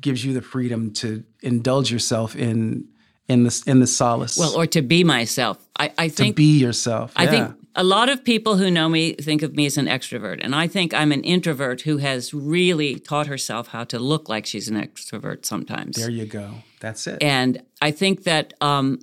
[0.00, 2.86] gives you the freedom to indulge yourself in
[3.28, 5.58] in the in the solace Well, or to be myself.
[5.78, 9.12] I, I to think be yourself I think a lot of people who know me
[9.14, 12.98] think of me as an extrovert, and I think I'm an introvert who has really
[12.98, 15.96] taught herself how to look like she's an extrovert sometimes.
[15.96, 19.00] there you go that's it And I think that um,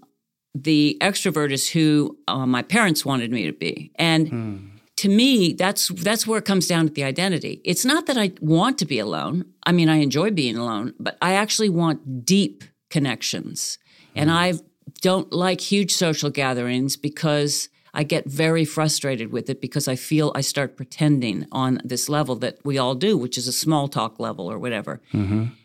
[0.53, 3.91] the extrovert is who uh, my parents wanted me to be.
[3.95, 4.57] And Hmm.
[4.97, 7.61] To me, that's that's where it comes down to the identity.
[7.65, 9.45] It's not that I want to be alone.
[9.63, 13.77] I mean, I enjoy being alone, but I actually want deep connections.
[14.15, 14.35] And Hmm.
[14.37, 14.53] I
[15.01, 20.31] don't like huge social gatherings because I get very frustrated with it because I feel
[20.35, 24.19] I start pretending on this level that we all do, which is a small talk
[24.19, 25.01] level or whatever.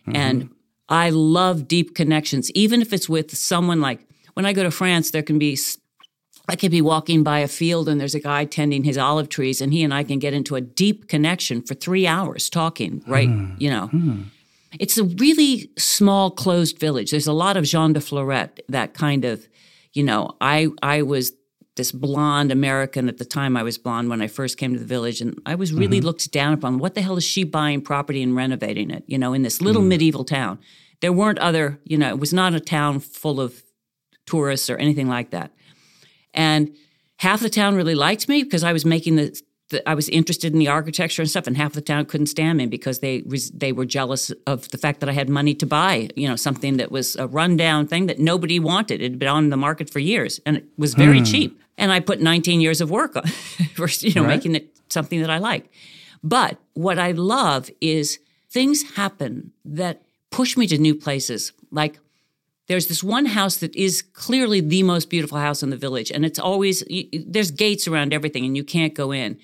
[0.07, 0.51] And
[0.89, 5.11] I love deep connections, even if it's with someone like when I go to France,
[5.11, 5.57] there can be,
[6.51, 9.61] I could be walking by a field and there's a guy tending his olive trees,
[9.61, 13.29] and he and I can get into a deep connection for three hours talking, right?
[13.29, 13.55] Hmm.
[13.59, 13.87] You know.
[13.87, 14.23] Hmm.
[14.79, 17.11] It's a really small, closed village.
[17.11, 19.49] There's a lot of Jean de Florette, that kind of,
[19.93, 21.33] you know, I I was
[21.77, 24.85] this blonde American at the time I was blonde when I first came to the
[24.85, 26.07] village, and I was really mm-hmm.
[26.07, 26.79] looked down upon.
[26.79, 29.05] What the hell is she buying property and renovating it?
[29.07, 29.89] You know, in this little mm.
[29.89, 30.59] medieval town.
[31.01, 33.63] There weren't other, you know, it was not a town full of
[34.27, 35.51] tourists or anything like that.
[36.35, 36.75] And
[37.17, 40.53] half the town really liked me because I was making the, the I was interested
[40.53, 43.23] in the architecture and stuff, and half the town couldn't stand me because they
[43.53, 46.77] they were jealous of the fact that I had money to buy, you know, something
[46.79, 49.01] that was a rundown thing that nobody wanted.
[49.01, 51.25] It had been on the market for years, and it was very hmm.
[51.25, 51.61] cheap.
[51.79, 53.27] And I put 19 years of work on,
[53.75, 54.37] for you know, Right.
[54.37, 55.71] making it something that I like.
[56.23, 58.19] But what I love is
[58.51, 61.53] things happen that push me to new places.
[61.71, 61.99] Like
[62.71, 66.25] there's this one house that is clearly the most beautiful house in the village, and
[66.25, 69.41] it's always y- y- there's gates around everything, and you can't go in.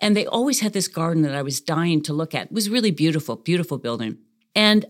[0.00, 2.46] And they always had this garden that I was dying to look at.
[2.46, 4.18] It was really beautiful, beautiful building.
[4.56, 4.84] And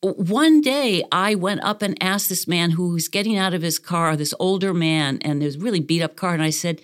[0.00, 3.80] one day I went up and asked this man who was getting out of his
[3.80, 6.80] car, this older man, and a really beat up car, and I said,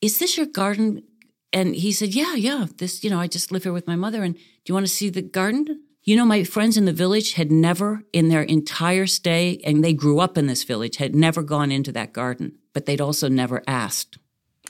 [0.00, 1.02] "Is this your garden?"
[1.52, 2.66] And he said, "Yeah, yeah.
[2.78, 4.22] This, you know, I just live here with my mother.
[4.22, 5.66] And do you want to see the garden?"
[6.10, 9.92] You know, my friends in the village had never, in their entire stay, and they
[9.92, 13.62] grew up in this village, had never gone into that garden, but they'd also never
[13.68, 14.18] asked.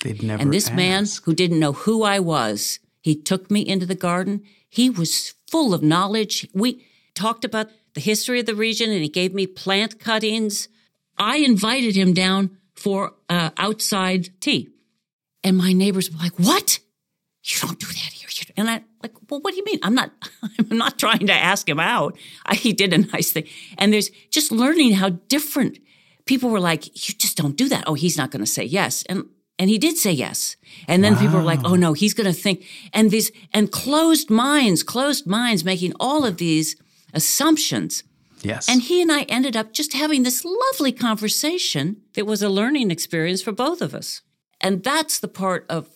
[0.04, 3.86] they'd never And this man who didn't know who I was, he took me into
[3.86, 4.42] the garden.
[4.68, 6.46] He was full of knowledge.
[6.52, 6.84] We
[7.14, 10.68] talked about the history of the region and he gave me plant cuttings.
[11.16, 14.68] I invited him down for uh, outside tea.
[15.42, 16.80] And my neighbors were like, What?
[17.42, 18.20] You don't do that here.
[18.56, 19.78] And I like, well, what do you mean?
[19.82, 20.12] I'm not
[20.70, 22.16] I'm not trying to ask him out.
[22.46, 23.46] I, he did a nice thing.
[23.78, 25.78] And there's just learning how different
[26.26, 27.84] people were like, you just don't do that.
[27.86, 29.04] Oh, he's not gonna say yes.
[29.08, 29.24] And
[29.58, 30.56] and he did say yes.
[30.88, 34.82] And then people were like, oh no, he's gonna think and these and closed minds,
[34.82, 36.76] closed minds making all of these
[37.14, 38.04] assumptions.
[38.42, 38.68] Yes.
[38.70, 42.90] And he and I ended up just having this lovely conversation that was a learning
[42.90, 44.22] experience for both of us.
[44.62, 45.88] And that's the part of,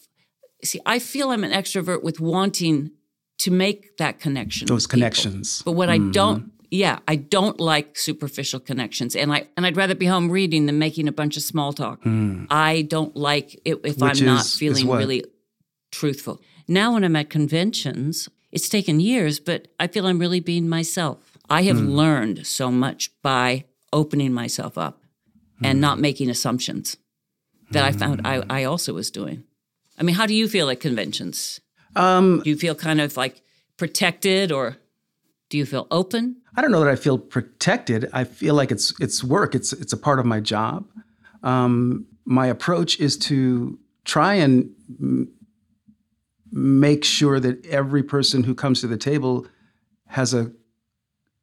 [0.64, 2.90] see, I feel I'm an extrovert with wanting
[3.38, 4.66] to make that connection.
[4.66, 4.96] Those with people.
[5.00, 5.62] connections.
[5.64, 9.94] But what I don't, yeah, I don't like superficial connections, and I and I'd rather
[9.94, 12.00] be home reading than making a bunch of small talk.
[12.50, 15.24] I don't like it if Which I'm not is- is feeling really
[15.92, 16.40] truthful.
[16.66, 21.36] Now, when I'm at conventions, it's taken years, but I feel I'm really being myself.
[21.50, 21.90] I have Hmm.
[21.90, 25.02] learned so much by opening myself up
[25.62, 25.80] and Hmm.
[25.82, 26.96] not making assumptions
[27.70, 29.44] that I found I, I also was doing.
[29.98, 31.60] I mean, how do you feel at conventions?
[31.96, 33.42] Um, Do you feel kind of like
[33.76, 34.76] protected or
[35.48, 36.36] do you feel open?
[36.56, 38.08] I don't know that I feel protected.
[38.12, 39.54] I feel like it's it's work.
[39.54, 40.86] It's it's a part of my job.
[41.42, 44.70] Um, my approach is to try and
[45.00, 45.28] m-
[46.50, 49.46] make sure that every person who comes to the table
[50.06, 50.50] has a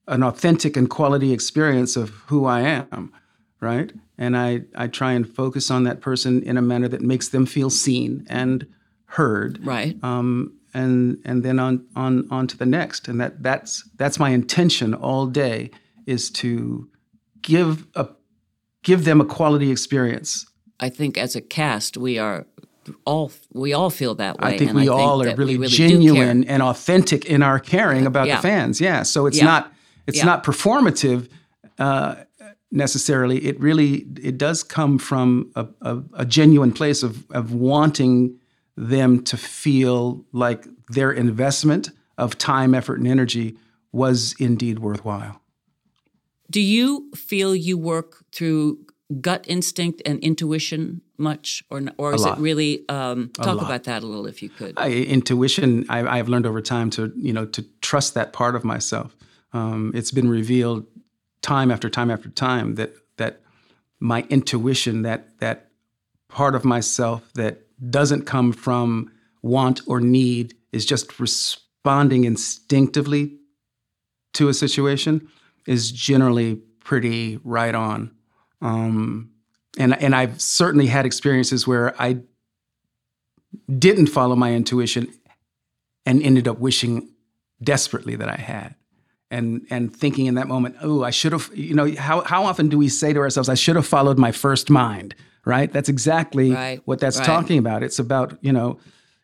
[0.07, 3.13] an authentic and quality experience of who I am,
[3.61, 3.91] right?
[4.21, 7.45] And I I try and focus on that person in a manner that makes them
[7.45, 8.65] feel seen and
[9.17, 9.95] heard Right.
[10.03, 13.07] um, and and then on on on to the next.
[13.09, 15.71] And that that's that's my intention all day
[16.05, 16.87] is to
[17.41, 18.05] give a
[18.83, 20.45] give them a quality experience.
[20.79, 22.45] I think as a cast, we are
[23.05, 24.53] all we all feel that way.
[24.53, 28.27] I think we all are that we really, genuine and authentic in our caring about
[28.27, 28.35] Yeah.
[28.37, 28.79] the fans.
[28.79, 29.03] Yeah.
[29.03, 29.45] So it's Yeah.
[29.45, 29.73] not
[30.07, 30.25] it's Yeah.
[30.25, 31.27] not performative
[31.79, 32.15] uh,
[32.71, 33.45] necessarily.
[33.45, 38.39] It really it does come from a, a, a genuine place of of wanting
[38.77, 43.57] them to feel like their investment of time, effort, and energy
[43.91, 45.41] was indeed worthwhile.
[46.49, 48.79] Do you feel you work through
[49.19, 52.87] gut instinct and intuition much, or or is it really?
[52.89, 54.73] Um, talk about that a little, if you could.
[54.77, 58.63] I, intuition I, I've learned over time to you know to trust that part of
[58.63, 59.15] myself
[59.53, 60.85] um, it's been revealed
[61.41, 63.41] time after time after time that that
[63.99, 65.71] my intuition that that
[66.27, 69.11] part of myself that doesn't come from
[69.41, 73.37] want or need is just responding instinctively
[74.33, 75.27] to a situation
[75.67, 78.11] is generally pretty right on
[78.61, 79.31] um,
[79.77, 82.19] and and I've certainly had experiences where I
[83.77, 85.11] didn't follow my intuition
[86.05, 87.11] and ended up wishing
[87.61, 88.75] desperately that I had.
[89.31, 92.67] And and thinking in that moment, oh, I should have, you know, how how often
[92.69, 95.15] do we say to ourselves, I should have followed my first mind,
[95.45, 95.71] right?
[95.71, 97.25] That's exactly Right, what that's right.
[97.25, 97.81] talking about.
[97.81, 98.77] It's about, you know,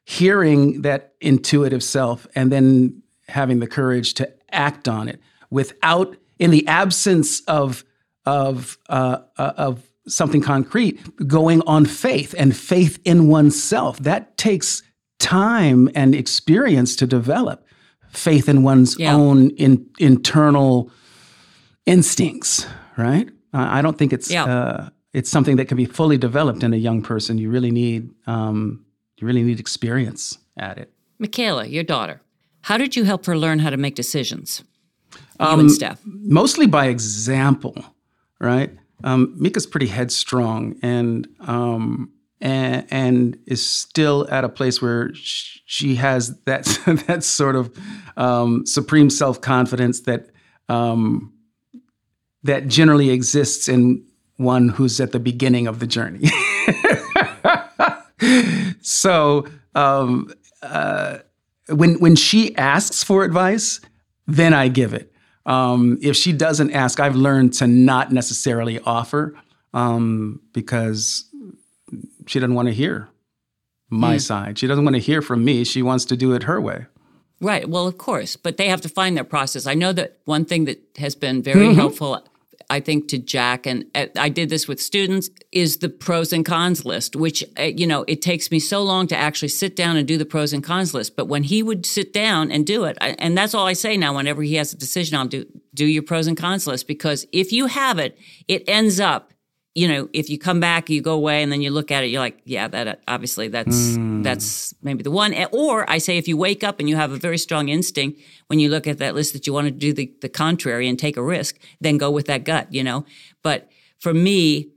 [0.05, 6.51] hearing that intuitive self and then having the courage to act on it without in
[6.51, 7.83] the absence of
[8.25, 14.83] of uh, uh, of something concrete going on faith and faith in oneself that takes
[15.19, 17.66] time and experience to develop
[18.11, 19.13] faith in one's Yeah.
[19.15, 20.91] own in, internal
[21.85, 22.65] instincts
[22.97, 24.45] right i don't think it's Yeah.
[24.45, 28.09] uh, it's something that can be fully developed in a young person you really need
[28.27, 28.85] um,
[29.17, 32.21] you really need experience at it Michaela, your daughter,
[32.61, 34.63] how did you help her learn how to make decisions?
[35.39, 35.99] Um, you and Steph.
[36.05, 37.73] mostly by example,
[38.39, 38.69] right?
[39.03, 42.11] Um, Mika's pretty headstrong and um,
[42.41, 46.65] and, and is still at a place where sh- she has that
[47.07, 47.75] that sort of
[48.15, 50.29] um, supreme self confidence that
[50.69, 51.33] um,
[52.43, 54.05] that generally exists in
[54.37, 56.29] one who's at the beginning of the journey.
[58.81, 60.31] so um,
[60.61, 61.19] uh,
[61.69, 63.81] when when she asks for advice,
[64.27, 65.11] then I give it.
[65.45, 69.33] Um, if she doesn't ask, I've learned to not necessarily offer
[69.73, 71.26] um, because
[72.27, 73.09] she doesn't want to hear
[73.89, 74.59] my side.
[74.59, 75.63] She doesn't want to hear from me.
[75.63, 76.85] She wants to do it her way.
[77.39, 77.69] Right.
[77.69, 79.67] Well, of course, but they have to find their process.
[79.67, 81.79] I know that one thing that has been very Mm-hmm.
[81.79, 82.27] helpful,
[82.69, 83.85] I think, to Jack, and
[84.17, 88.03] I did this with students, is the pros and cons list, which, uh, you know,
[88.07, 90.93] it takes me so long to actually sit down and do the pros and cons
[90.93, 91.15] list.
[91.15, 93.95] But when he would sit down and do it, I, and that's all I say
[93.97, 97.25] now whenever he has a decision, I'll do, do your pros and cons list because
[97.31, 98.17] if you have it,
[98.49, 99.31] it ends up
[99.77, 102.07] you know, if you come back, you go away, and then you look at it,
[102.07, 104.23] you're like, yeah, that uh, obviously that's hmm.
[104.23, 105.35] that's maybe the one.
[105.51, 108.57] Or I say, if you wake up and you have a very strong instinct when
[108.57, 111.15] you look at that list that you want to do the the contrary and take
[111.15, 113.05] a risk, then go with that gut, you know.
[113.43, 113.69] But
[113.99, 114.71] for me,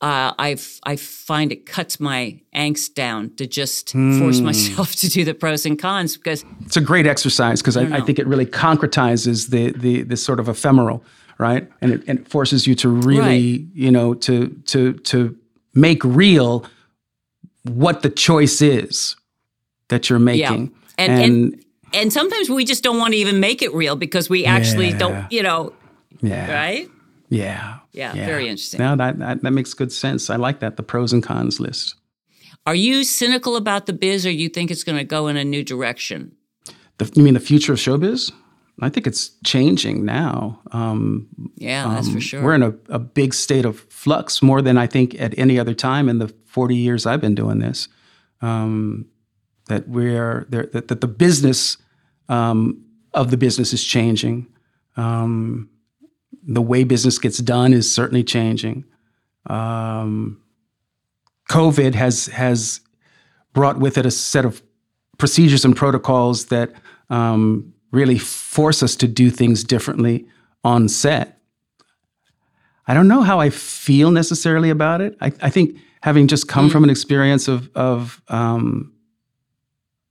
[0.00, 4.46] uh, I I find it cuts my angst down to just force hmm.
[4.46, 8.00] myself to do the pros and cons because It's a great exercise because I, I
[8.00, 11.04] think it really concretizes the the the sort of ephemeral,
[11.40, 11.68] right?
[11.80, 13.66] And it, and it forces you to really, Right.
[13.74, 15.36] you know, to to to
[15.74, 16.64] make real
[17.64, 19.16] what the choice is
[19.88, 20.72] that you're making.
[20.98, 24.44] And, and and sometimes we just don't want to even make it real because we
[24.44, 24.98] actually Yeah.
[24.98, 25.72] don't, you know,
[26.22, 26.52] Yeah.
[26.52, 26.88] Right?
[27.28, 27.78] Yeah.
[27.92, 28.78] Yeah, very interesting.
[28.78, 30.30] Now that, that that makes good sense.
[30.30, 31.96] I like that the pros and cons list.
[32.66, 35.44] Are you cynical about the biz or you think it's going to go in a
[35.44, 36.32] new direction?
[36.98, 38.30] The, you mean the future of showbiz?
[38.80, 40.60] I think it's changing now.
[40.72, 42.42] Um, Yeah, that's for sure.
[42.42, 45.74] We're in a, a big state of flux more than I think at any other
[45.74, 47.88] time in the 40 years I've been doing this.
[48.40, 49.06] Um,
[49.66, 51.76] that we're there, that, that the business
[52.28, 54.46] um, of the business is changing.
[54.96, 55.70] Um,
[56.42, 58.84] the way business gets done is certainly changing.
[59.46, 60.42] Um,
[61.50, 62.80] COVID has has
[63.52, 64.62] brought with it a set of
[65.18, 66.72] procedures and protocols that
[67.10, 70.26] um, really force us to do things differently
[70.64, 71.40] on set.
[72.86, 75.16] I don't know how I feel necessarily about it.
[75.20, 78.92] I, I think having just come from an experience of of um,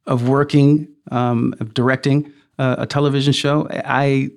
[0.05, 4.29] of working, um, of directing a, a television show, I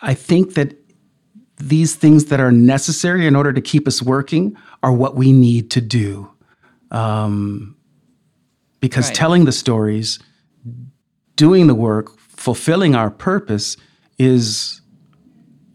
[0.00, 0.74] I think that
[1.56, 5.70] these things that are necessary in order to keep us working are what we need
[5.70, 6.30] to do.
[6.90, 7.76] Um,
[8.80, 9.14] because Right.
[9.14, 10.18] telling the stories,
[11.36, 13.76] doing the work, fulfilling our purpose
[14.18, 14.80] is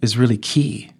[0.01, 0.91] is really key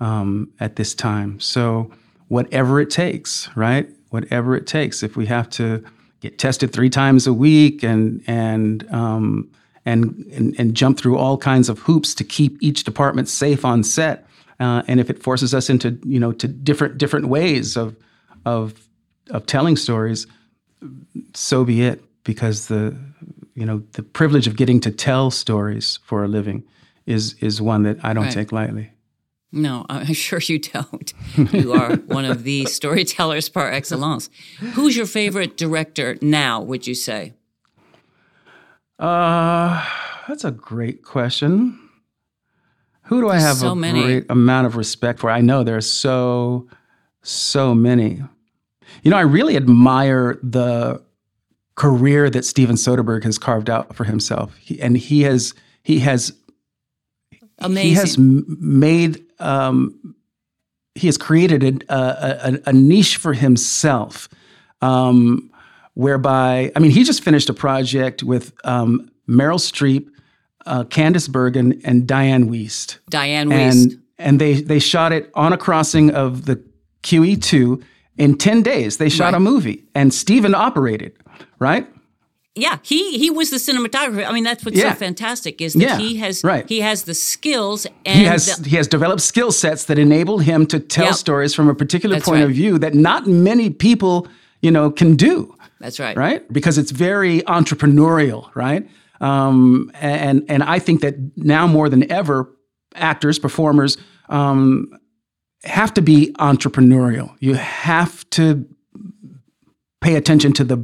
[0.00, 1.40] um, at this time.
[1.40, 1.90] So
[2.28, 3.88] whatever it takes, right?
[4.10, 5.02] Whatever it takes.
[5.02, 5.84] If we have to
[6.20, 9.50] get tested three times a week and and um,
[9.84, 13.82] and, and and jump through all kinds of hoops to keep each department safe on
[13.82, 14.26] set,
[14.60, 17.96] uh, and if it forces us into you know to different different ways of
[18.46, 18.88] of
[19.30, 20.26] of telling stories,
[21.34, 22.02] so be it.
[22.24, 22.96] Because the
[23.54, 26.64] you know the privilege of getting to tell stories for a living
[27.06, 28.32] is is one that I don't Right.
[28.32, 28.90] take lightly.
[29.52, 31.12] No, I'm sure you don't.
[31.52, 34.28] You are one of the storytellers par excellence.
[34.74, 37.34] Who's your favorite director now, would you say?
[38.98, 39.84] Uh,
[40.28, 41.78] that's a great question.
[43.04, 44.02] Who do I have so a many.
[44.02, 45.30] great amount of respect for?
[45.30, 46.66] I know there are so,
[47.22, 48.22] so many.
[49.02, 51.02] You know, I really admire the
[51.76, 56.32] career that Steven Soderbergh has carved out for himself, he, and he has he has
[57.58, 57.88] Amazing.
[57.88, 60.14] he has made um,
[60.94, 64.28] he has created a, a, a, niche for himself
[64.80, 65.50] um,
[65.94, 70.08] whereby i mean he just finished a project with um, meryl streep
[70.66, 73.82] uh, candice bergen and Dianne Wiest Dianne Wiest.
[73.92, 76.62] and and they they shot it on a crossing of the
[77.02, 77.82] qe2
[78.18, 79.34] in 10 days they shot Right.
[79.34, 81.12] a movie and steven operated
[81.58, 81.86] right
[82.56, 84.24] yeah, he he was the cinematographer.
[84.24, 84.92] I mean, that's what's Yeah.
[84.92, 86.64] so fantastic is that Yeah, he has right.
[86.68, 90.38] he has the skills and he has the- he has developed skill sets that enable
[90.38, 91.14] him to tell Yep.
[91.14, 92.50] stories from a particular That's point right.
[92.50, 94.28] of view that not many people
[94.62, 96.16] you know can do that's right.
[96.16, 98.88] right because it's very entrepreneurial right
[99.20, 102.48] um, and and I think that now more than ever
[102.94, 103.96] actors performers
[104.28, 104.90] um,
[105.64, 108.64] have to be entrepreneurial you have to
[110.00, 110.78] pay attention to the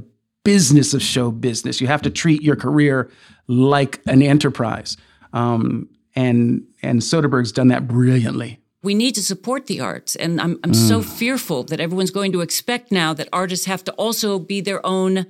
[0.44, 3.10] business of show business you have to treat your career
[3.46, 4.96] like an enterprise
[5.32, 10.16] um, and and Soderbergh's done that brilliantly we need to support the arts.
[10.16, 10.88] And I'm, I'm Mm.
[10.88, 14.80] so fearful that everyone's going to expect now that artists have to also be their
[14.86, 15.26] own,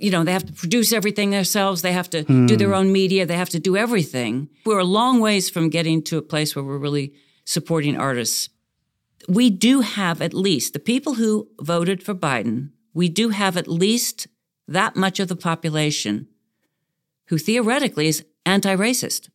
[0.00, 1.82] you know, they have to produce everything themselves.
[1.82, 2.74] They have to do their Hmm.
[2.80, 3.26] own media.
[3.26, 4.48] They have to do everything.
[4.64, 7.12] We're a long ways from getting to a place where we're really
[7.44, 8.48] supporting artists.
[9.28, 13.68] We do have at least the people who voted for Biden, we do have at
[13.68, 14.26] least
[14.66, 16.28] that much of the population
[17.26, 19.28] who theoretically is anti racist.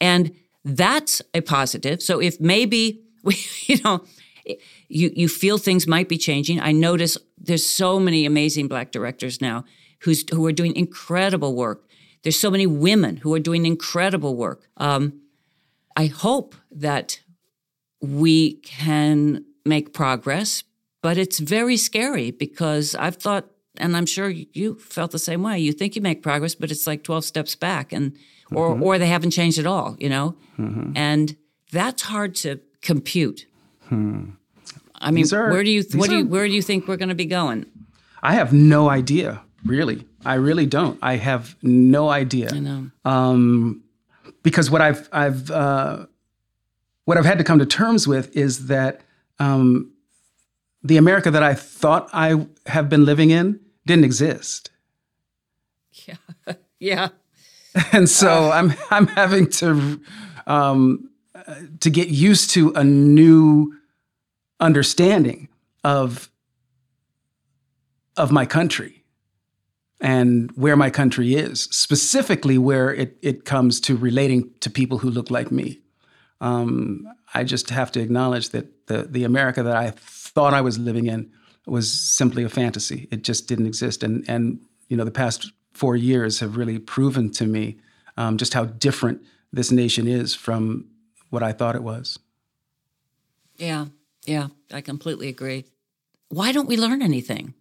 [0.00, 0.30] And
[0.64, 2.00] that's a positive.
[2.02, 3.36] So if maybe we,
[3.66, 4.04] you know,
[4.88, 6.60] you, you feel things might be changing.
[6.60, 9.64] I notice there's so many amazing black directors now
[10.02, 11.88] who's, who are doing incredible work.
[12.22, 14.68] There's so many women who are doing incredible work.
[14.76, 15.20] Um,
[15.96, 17.20] I hope that
[18.00, 20.62] we can make progress,
[21.02, 23.46] but it's very scary because I've thought,
[23.76, 25.58] and I'm sure you felt the same way.
[25.58, 28.16] You think you make progress, but it's like 12 steps back and
[28.52, 30.34] or or they haven't changed at all, you know?
[30.58, 31.36] And
[31.72, 33.46] that's hard to compute.
[33.90, 37.08] I mean, are- where do you what do you where do you think we're going
[37.10, 37.66] to be going?
[38.22, 42.90] I have no idea really I really don't I have no idea I know.
[43.06, 43.82] um,
[44.42, 46.06] because what I've I've uh,
[47.06, 49.00] what I've had to come to terms with is that
[49.38, 49.90] um,
[50.82, 54.70] the America that I thought I have been living in didn't exist,
[56.06, 56.16] Yeah.
[56.78, 57.08] yeah.
[57.92, 60.00] and so I'm I'm having to
[60.46, 63.72] um, uh, to get used to a new
[64.58, 65.48] understanding
[65.84, 66.30] of
[68.16, 68.96] of my country.
[70.02, 75.10] and where my country is, specifically where it, it comes to relating to people who
[75.10, 75.78] look like me.
[76.40, 77.04] Um,
[77.34, 79.90] I just have to acknowledge that the, the America that I
[80.34, 81.30] thought I was living in
[81.66, 83.08] was simply a fantasy.
[83.10, 84.02] It just didn't exist.
[84.02, 87.78] And, and you know, the past four years have really proven to me
[88.16, 89.22] um, just how different
[89.52, 90.86] this nation is from
[91.30, 92.18] what I thought it was.
[93.56, 93.86] Yeah,
[94.24, 95.66] yeah, I completely agree.
[96.28, 97.54] Why don't we learn anything?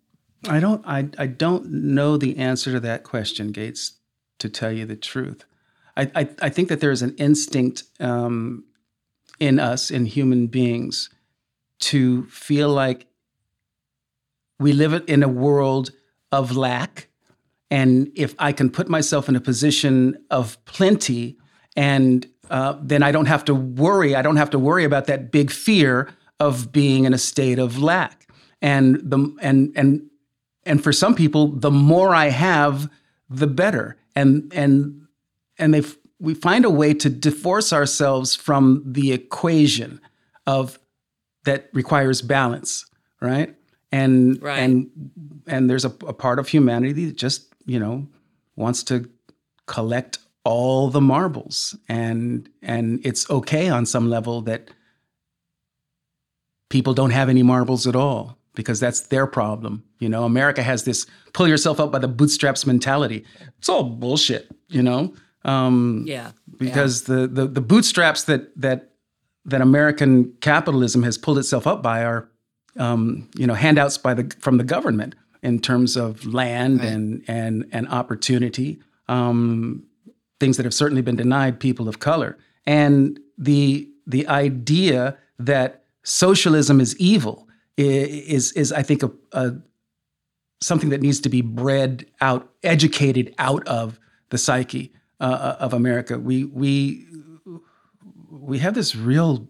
[0.48, 0.86] I don't.
[0.88, 3.94] I, I don't know the answer to that question, Gates.
[4.40, 5.44] To tell you the truth,
[5.98, 8.64] I I, I think that there is an instinct um,
[9.40, 11.10] in us, in human beings,
[11.80, 13.08] to feel like
[14.60, 15.92] we live in a world
[16.32, 17.08] of lack,
[17.72, 21.38] and if I can put myself in a position of plenty,
[21.76, 24.16] and uh, then I don't have to worry.
[24.16, 26.10] I don't have to worry about that big fear
[26.40, 28.28] of being in a state of lack.
[28.62, 30.10] And the and and
[30.66, 32.90] and for some people, the more I have,
[33.30, 33.98] the better.
[34.16, 35.08] And and
[35.58, 35.84] and they
[36.20, 40.02] we find a way to divorce ourselves from the equation
[40.46, 40.80] of
[41.46, 42.86] that requires balance,
[43.22, 43.56] right?
[43.92, 44.60] And right.
[44.60, 44.90] and
[45.48, 48.08] and there's a, a part of humanity that just you know
[48.56, 49.10] wants to
[49.66, 54.70] collect all the marbles and and it's okay on some level that
[56.70, 60.86] people don't have any marbles at all because that's their problem you know america has
[60.86, 63.24] this pull yourself up by the bootstraps mentality
[63.58, 65.14] it's all bullshit you know
[65.46, 67.16] um, yeah because yeah.
[67.16, 68.92] The, the the bootstraps that that
[69.46, 72.30] that american capitalism has pulled itself up by are
[72.78, 76.90] um, you know handouts by the from the government in terms of land right.
[76.90, 79.84] and and and opportunity um,
[80.40, 82.38] things that have certainly been denied people of color.
[82.66, 89.54] And the the idea that socialism is evil is is I think a, a
[90.62, 96.20] something that needs to be bred out, educated out of the psyche uh, of America.
[96.20, 97.06] We we
[98.50, 99.48] we have this real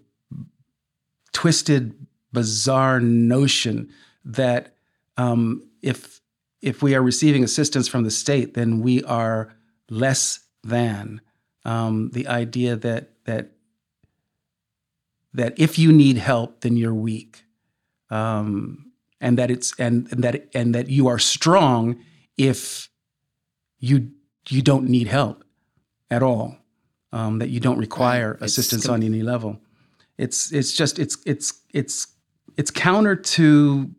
[1.31, 1.95] twisted,
[2.33, 3.89] bizarre notion
[4.25, 4.75] that
[5.17, 6.19] um, if
[6.61, 9.55] if we are receiving assistance from the state, then we are
[9.89, 11.21] less than
[11.63, 13.51] um, the idea that that
[15.33, 17.43] that if you need help, then you're weak,
[18.09, 18.91] um,
[19.21, 22.03] and that it's and, and that and that you are strong
[22.37, 22.89] if
[23.79, 24.11] you
[24.49, 25.45] you don't need help
[26.11, 26.57] at all,
[27.11, 28.43] um, that you don't require right.
[28.43, 29.59] assistance com- on any level.
[30.17, 32.07] It's it's just it's it's it's
[32.57, 33.89] it's counter to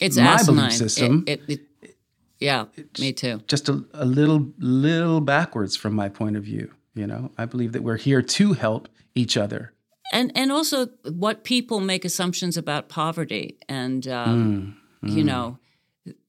[0.00, 0.56] it's my asinine.
[0.56, 1.24] belief system.
[1.26, 1.96] It, it, it,
[2.40, 2.66] yeah,
[2.98, 3.40] me too.
[3.46, 6.70] Just a, a little little backwards from my point of view.
[6.94, 9.72] You know, I believe that we're here to help each other.
[10.12, 15.14] And and also what people make assumptions about poverty, and um, mm, mm.
[15.14, 15.58] you know,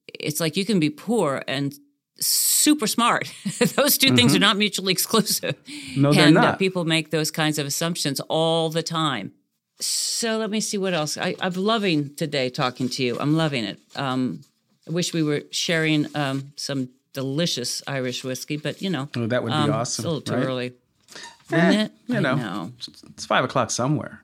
[0.07, 1.73] it's like you can be poor and
[2.21, 3.31] super smart.
[3.75, 4.15] those 2 mm-hmm.
[4.15, 4.41] things are mm-hmm.
[4.41, 5.55] not mutually exclusive.
[5.95, 6.53] No, they're and, uh, not.
[6.55, 9.33] Uh, people make those kinds of assumptions all the time.
[9.79, 11.17] So let me see what else.
[11.17, 13.17] I, am loving today talking to you.
[13.19, 13.79] I'm loving it.
[13.95, 14.41] Um,
[14.87, 19.43] I wish we were sharing um, some delicious Irish whiskey, but you know, oh, that
[19.43, 20.01] would be um, awesome.
[20.01, 20.45] It's a little too right?
[20.45, 20.73] early,
[21.51, 21.91] eh, it?
[22.07, 22.71] You know, know.
[23.09, 24.23] it's five o'clock somewhere.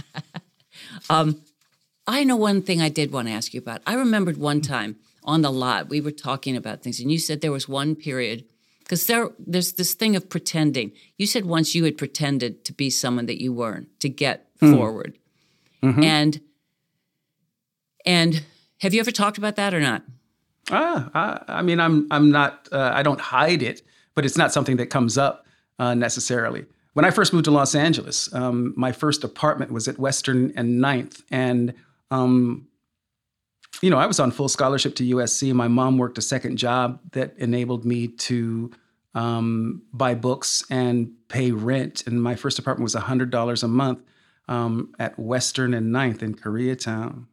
[1.10, 1.40] um,
[2.06, 3.82] I know one thing I did want to ask you about.
[3.86, 4.96] I remembered one time
[5.26, 8.44] on the lot we were talking about things, and you said there was one period
[8.80, 10.92] because there there's this thing of pretending.
[11.18, 14.74] You said once you had pretended to be someone that you weren't to get mm.
[14.74, 15.18] forward,
[15.82, 16.02] mm-hmm.
[16.02, 16.40] and
[18.04, 18.44] and
[18.80, 20.02] have you ever talked about that or not?
[20.70, 22.68] Ah, I, I mean, I'm I'm not.
[22.70, 23.82] Uh, I don't hide it,
[24.14, 25.46] but it's not something that comes up
[25.78, 26.64] uh, necessarily.
[26.94, 30.80] When I first moved to Los Angeles, um, my first apartment was at Western and
[30.80, 31.74] Ninth, and
[32.10, 32.66] um,
[33.82, 35.52] you know, I was on full scholarship to USC.
[35.52, 38.70] My mom worked a second job that enabled me to
[39.14, 42.06] um, buy books and pay rent.
[42.06, 44.02] And my first apartment was hundred dollars a month
[44.48, 47.26] um, at Western and Ninth in Koreatown.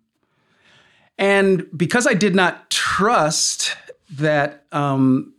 [1.18, 3.76] And because I did not trust
[4.10, 5.34] that um,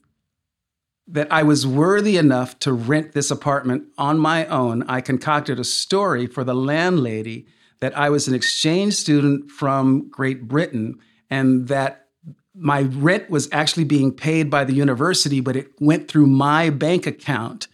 [1.06, 5.64] that I was worthy enough to rent this apartment on my own, I concocted a
[5.64, 7.46] story for the landlady
[7.80, 10.98] that I was an exchange student from Great Britain
[11.30, 12.08] and that
[12.54, 17.06] my rent was actually being paid by the university, but it went through my bank
[17.06, 17.66] account.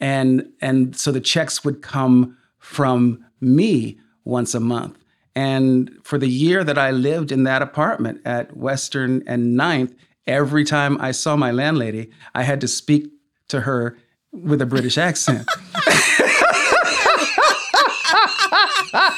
[0.00, 4.96] And, and so the checks would come from me once a month.
[5.34, 9.94] And for the year that I lived in that apartment at Western and Ninth,
[10.26, 13.10] every time I saw my landlady, I had to speak
[13.48, 13.96] to her
[14.32, 15.48] with a British accent.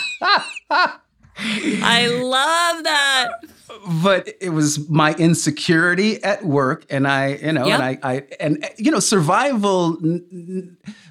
[0.70, 3.28] I love that.
[4.02, 7.80] but it was my insecurity at work and i you know Yep.
[7.80, 9.96] and i i and you know survival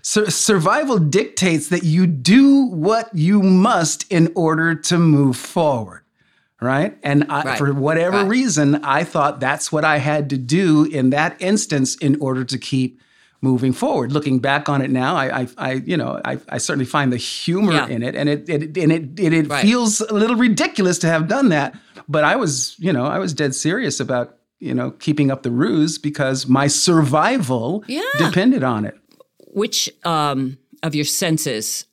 [0.04, 6.04] sur- survival dictates that you do what you must in order to move forward
[6.62, 7.58] right and I, Right.
[7.58, 8.28] for whatever Right.
[8.28, 12.58] reason i thought that's what i had to do in that instance in order to
[12.58, 13.00] keep
[13.42, 16.86] moving forward looking back on it now i i, I you know I, I certainly
[16.86, 17.88] find the humor Yeah.
[17.88, 19.62] in it and it, it and it it, it Right.
[19.62, 21.74] feels a little ridiculous to have done that
[22.08, 25.52] but i was you know i was dead serious about you know keeping up the
[25.52, 28.02] ruse because my survival Yeah.
[28.18, 28.96] depended on it
[29.54, 31.86] Which um, of your senses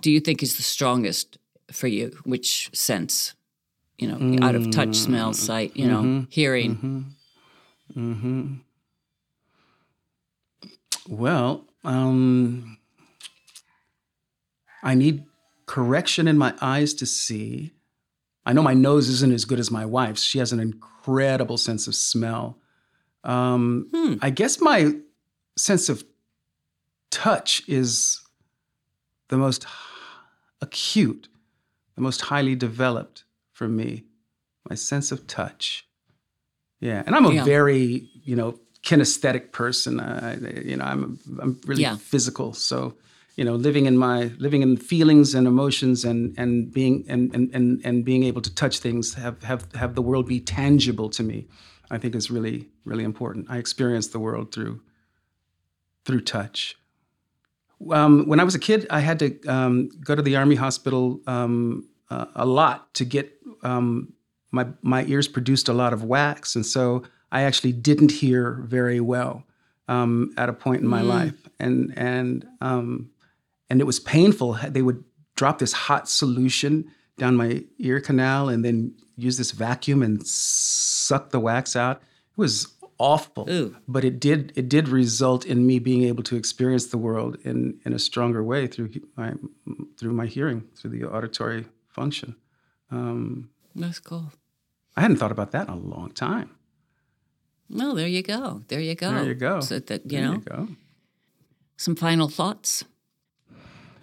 [0.00, 1.38] do you think is the strongest
[1.72, 2.10] for you?
[2.24, 3.34] Which sense?
[3.98, 5.34] You know, out of touch, smell, mm.
[5.34, 6.24] sight, you know, mm-hmm.
[6.30, 6.76] hearing.
[6.76, 8.12] Mm-hmm.
[8.12, 8.54] Mm-hmm.
[11.08, 12.78] Well, um,
[14.82, 15.24] I need
[15.66, 17.72] correction in my eyes to see.
[18.44, 20.22] I know my nose isn't as good as my wife's.
[20.22, 22.58] She has an incredible sense of smell.
[23.24, 24.92] Um, I guess my
[25.56, 26.04] sense of
[27.10, 28.20] touch is
[29.28, 29.66] the most
[30.60, 31.28] acute,
[31.96, 34.04] the most highly developed for me.
[34.68, 35.88] My sense of touch.
[36.78, 37.44] Yeah, and I'm a Yeah.
[37.44, 40.00] very, you know, kinesthetic person.
[40.00, 40.36] I,
[40.70, 41.96] you know, I'm I'm really Yeah.
[41.96, 42.54] physical.
[42.54, 42.76] So,
[43.36, 47.54] you know, living in my living in feelings and emotions and and being and and
[47.56, 51.22] and, and being able to touch things have have have the world be tangible to
[51.22, 51.38] me.
[51.94, 53.46] I think is really really important.
[53.50, 54.80] I experience the world through
[56.04, 56.76] through touch.
[57.90, 61.20] Um, when I was a kid, I had to um, go to the army hospital
[61.26, 63.32] um, uh, a lot to get
[63.62, 64.12] um,
[64.50, 67.02] my my ears produced a lot of wax, and so
[67.32, 69.44] I actually didn't hear very well
[69.88, 73.10] um, at a point in my life, and and um,
[73.68, 74.58] and it was painful.
[74.68, 75.04] They would
[75.34, 81.30] drop this hot solution down my ear canal, and then use this vacuum and suck
[81.30, 81.96] the wax out.
[81.96, 83.76] It was awful, Ooh.
[83.86, 87.80] but it did it did result in me being able to experience the world in
[87.84, 89.34] in a stronger way through my
[89.98, 92.36] through my hearing, through the auditory function.
[92.90, 94.32] Um, That's cool.
[94.96, 96.55] I hadn't thought about that in a long time.
[97.68, 98.62] No, there you go.
[98.68, 99.10] There you go.
[99.10, 99.60] There you go.
[99.60, 100.68] So that you There know, you go.
[101.76, 102.84] some final thoughts.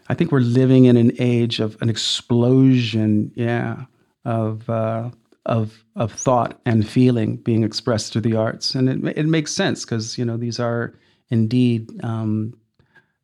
[0.10, 3.86] I think we're living in an age of an explosion, yeah,
[4.26, 5.10] of uh,
[5.46, 9.86] of of thought and feeling being expressed through the arts, and it it makes sense
[9.86, 10.94] because you know these are
[11.30, 12.54] indeed um,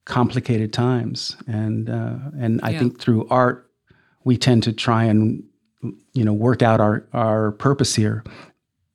[0.06, 2.80] complicated times, and uh, and I Yeah.
[2.80, 3.70] think through art
[4.24, 5.44] we tend to try and
[6.14, 8.24] you know work out our our purpose here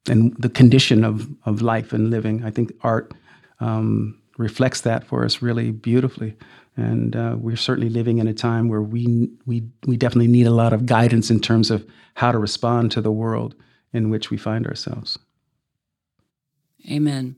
[0.09, 2.45] and the condition of of life and living.
[2.45, 3.13] I think art
[3.61, 6.37] um, reflects that for us really beautifully.
[6.77, 10.51] And uh, we're certainly living in a time where we we we definitely need a
[10.51, 13.55] lot of guidance in terms of how to respond to the world
[13.93, 15.19] in which we find ourselves.
[16.91, 17.37] Amen.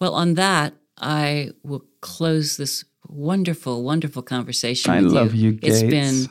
[0.00, 4.90] Well, on that, I will close this wonderful, wonderful conversation.
[4.92, 6.28] I with love you, It's Gates.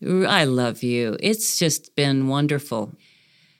[0.00, 1.16] been, I love you.
[1.20, 2.92] It's just been wonderful.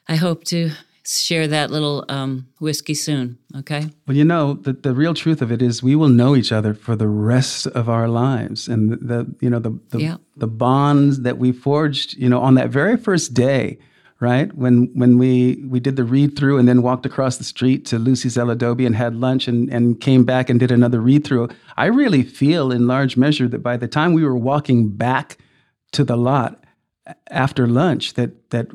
[0.09, 0.71] I hope to
[1.07, 3.39] share that little um, whiskey soon.
[3.57, 3.91] Okay.
[4.07, 6.75] Well, you know, the, the real truth of it is we will know each other
[6.75, 8.69] for the rest of our lives.
[8.69, 10.17] And the, the you know, the, the, Yeah.
[10.37, 13.79] the bonds that we forged, you know, on that very first day,
[14.19, 14.53] right?
[14.55, 17.99] When, when we, we did the read through and then walked across the street to
[17.99, 21.49] Lucy's El Adobe and had lunch and, and came back and did another read through.
[21.77, 25.37] I really feel in large measure that by the time we were walking back
[25.93, 26.65] to the lot
[27.31, 28.67] after lunch, that, that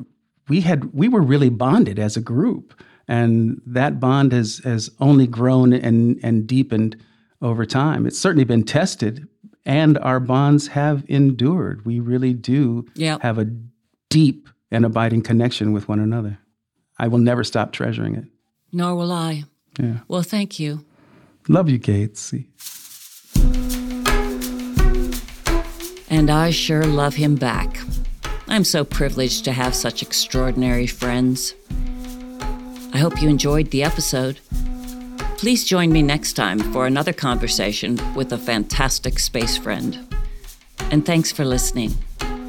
[0.48, 2.74] we had, we were really bonded as a group
[3.08, 6.96] and that bond has has only grown and and deepened
[7.40, 8.06] over time.
[8.06, 9.26] It's certainly been tested,
[9.66, 11.84] and our bonds have endured.
[11.84, 13.22] We really do Yep.
[13.22, 13.46] have a
[14.08, 16.38] deep and abiding connection with one another.
[16.98, 18.24] I will never stop treasuring it.
[18.72, 19.44] Nor will I.
[19.80, 19.98] Yeah.
[20.06, 20.84] Well, thank you.
[21.48, 22.32] Love you, Gates.
[26.08, 27.78] And I sure love him back.
[28.52, 31.54] I'm so privileged to have such extraordinary friends.
[32.92, 34.40] I hope you enjoyed the episode.
[35.38, 39.98] Please join me next time for another conversation with a fantastic space friend.
[40.90, 41.94] And thanks for listening.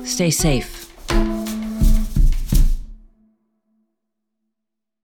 [0.04, 0.73] Stay safe.